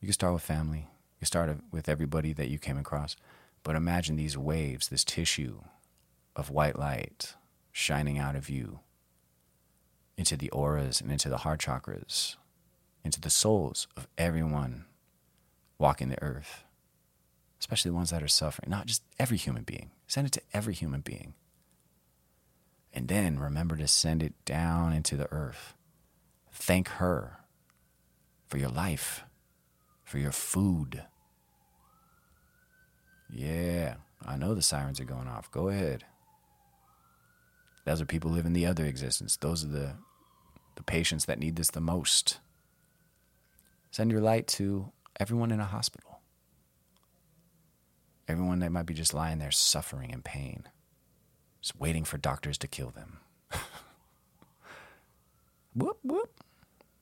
You 0.00 0.06
can 0.06 0.12
start 0.12 0.34
with 0.34 0.42
family, 0.42 0.86
you 1.20 1.26
start 1.26 1.56
with 1.72 1.88
everybody 1.88 2.32
that 2.34 2.50
you 2.50 2.58
came 2.58 2.78
across, 2.78 3.16
but 3.62 3.74
imagine 3.74 4.16
these 4.16 4.38
waves, 4.38 4.88
this 4.88 5.04
tissue 5.04 5.62
of 6.36 6.50
white 6.50 6.78
light 6.78 7.34
shining 7.72 8.18
out 8.18 8.36
of 8.36 8.48
you 8.48 8.80
into 10.16 10.36
the 10.36 10.50
auras 10.50 11.00
and 11.00 11.10
into 11.10 11.28
the 11.28 11.38
heart 11.38 11.60
chakras, 11.60 12.36
into 13.04 13.20
the 13.20 13.30
souls 13.30 13.88
of 13.96 14.06
everyone 14.16 14.84
walking 15.78 16.08
the 16.08 16.22
earth, 16.22 16.64
especially 17.60 17.90
the 17.90 17.96
ones 17.96 18.10
that 18.10 18.22
are 18.22 18.28
suffering, 18.28 18.70
not 18.70 18.86
just 18.86 19.02
every 19.18 19.36
human 19.36 19.62
being. 19.62 19.90
Send 20.06 20.26
it 20.26 20.32
to 20.32 20.42
every 20.52 20.74
human 20.74 21.00
being. 21.00 21.34
And 22.98 23.06
then 23.06 23.38
remember 23.38 23.76
to 23.76 23.86
send 23.86 24.24
it 24.24 24.34
down 24.44 24.92
into 24.92 25.16
the 25.16 25.30
earth. 25.30 25.74
Thank 26.52 26.88
her 26.88 27.38
for 28.48 28.58
your 28.58 28.70
life. 28.70 29.22
for 30.04 30.18
your 30.18 30.32
food. 30.32 31.04
Yeah, 33.30 33.96
I 34.24 34.36
know 34.38 34.54
the 34.54 34.62
sirens 34.62 34.98
are 35.00 35.04
going 35.04 35.28
off. 35.28 35.50
Go 35.50 35.68
ahead. 35.68 36.04
Those 37.84 38.00
are 38.00 38.06
people 38.06 38.30
living 38.30 38.54
the 38.54 38.66
other 38.66 38.84
existence. 38.86 39.36
Those 39.36 39.64
are 39.64 39.68
the 39.68 39.96
the 40.76 40.82
patients 40.82 41.26
that 41.26 41.38
need 41.38 41.56
this 41.56 41.70
the 41.70 41.80
most. 41.80 42.40
Send 43.90 44.10
your 44.10 44.20
light 44.22 44.46
to 44.48 44.92
everyone 45.20 45.50
in 45.50 45.60
a 45.60 45.64
hospital. 45.66 46.20
Everyone 48.28 48.60
that 48.60 48.72
might 48.72 48.86
be 48.86 48.94
just 48.94 49.12
lying 49.14 49.38
there 49.38 49.50
suffering 49.50 50.10
in 50.10 50.22
pain, 50.22 50.64
just 51.68 51.78
waiting 51.78 52.04
for 52.04 52.16
doctors 52.16 52.56
to 52.56 52.66
kill 52.66 52.88
them. 52.88 53.18
whoop, 55.74 55.98
whoop. 56.02 56.42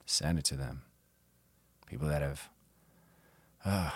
Send 0.06 0.40
it 0.40 0.44
to 0.46 0.56
them. 0.56 0.82
People 1.86 2.08
that 2.08 2.20
have 2.20 2.48
uh, 3.64 3.90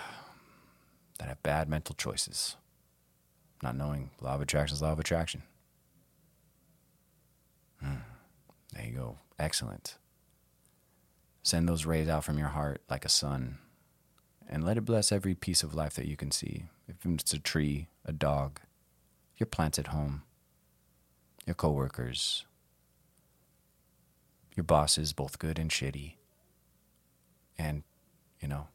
that 1.19 1.27
have 1.27 1.43
bad 1.43 1.67
mental 1.67 1.93
choices, 1.95 2.55
not 3.61 3.75
knowing 3.75 4.11
law 4.21 4.35
of 4.35 4.41
attraction 4.41 4.75
is 4.75 4.81
law 4.81 4.93
of 4.93 4.99
attraction. 4.99 5.43
Hmm. 7.81 7.95
There 8.73 8.85
you 8.85 8.93
go. 8.93 9.17
Excellent. 9.37 9.97
Send 11.43 11.67
those 11.67 11.85
rays 11.85 12.07
out 12.07 12.23
from 12.23 12.37
your 12.37 12.49
heart 12.49 12.81
like 12.89 13.03
a 13.03 13.09
sun 13.09 13.57
and 14.47 14.63
let 14.63 14.77
it 14.77 14.85
bless 14.85 15.11
every 15.11 15.35
piece 15.35 15.63
of 15.63 15.73
life 15.73 15.95
that 15.95 16.07
you 16.07 16.15
can 16.15 16.31
see. 16.31 16.65
If 16.87 17.05
it's 17.05 17.33
a 17.33 17.39
tree, 17.39 17.87
a 18.05 18.13
dog, 18.13 18.61
your 19.37 19.47
plants 19.47 19.77
at 19.79 19.87
home, 19.87 20.23
your 21.45 21.55
coworkers, 21.55 22.45
your 24.55 24.63
bosses, 24.63 25.13
both 25.13 25.39
good 25.39 25.57
and 25.57 25.69
shitty. 25.69 26.15
And, 27.57 27.83
you 28.39 28.47
know, 28.47 28.67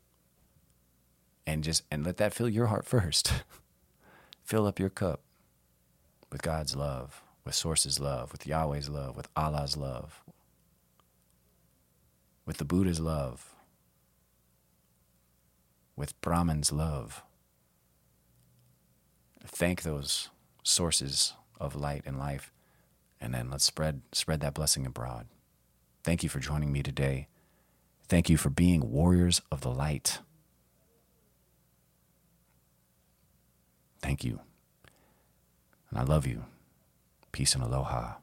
and 1.47 1.63
just 1.63 1.85
and 1.91 2.05
let 2.05 2.17
that 2.19 2.35
fill 2.35 2.49
your 2.49 2.67
heart 2.67 2.85
first. 2.95 3.33
fill 4.45 4.67
up 4.67 4.79
your 4.79 4.91
cup 4.91 5.21
with 6.31 6.43
God's 6.43 6.77
love, 6.77 7.23
with 7.45 7.55
Source's 7.55 7.99
love, 7.99 8.33
with 8.33 8.47
Yahweh's 8.47 8.89
love, 8.89 9.17
with 9.17 9.29
Allah's 9.37 9.77
love, 9.77 10.25
with 12.45 12.59
the 12.59 12.65
Buddha's 12.65 13.01
love, 13.01 13.55
with 15.97 16.21
Brahman's 16.21 16.73
love. 16.73 17.23
Thank 19.45 19.83
those 19.83 20.31
sources 20.63 21.35
of 21.61 21.75
light 21.75 22.03
and 22.05 22.19
life, 22.19 22.53
and 23.21 23.35
then 23.35 23.51
let's 23.51 23.65
spread 23.65 24.03
spread 24.13 24.41
that 24.41 24.55
blessing 24.55 24.87
abroad. 24.87 25.27
Thank 26.05 26.23
you 26.23 26.29
for 26.29 26.41
joining 26.41 26.73
me 26.73 26.83
today. 26.83 27.29
Thank 28.09 28.31
you 28.31 28.37
for 28.37 28.51
being 28.51 28.91
warriors 28.91 29.43
of 29.51 29.63
the 29.63 29.71
light. 29.71 30.21
Thank 34.01 34.23
you. 34.23 34.41
And 35.91 35.99
I 35.99 36.03
love 36.05 36.27
you. 36.27 36.45
Peace 37.33 37.55
and 37.55 37.65
aloha. 37.65 38.15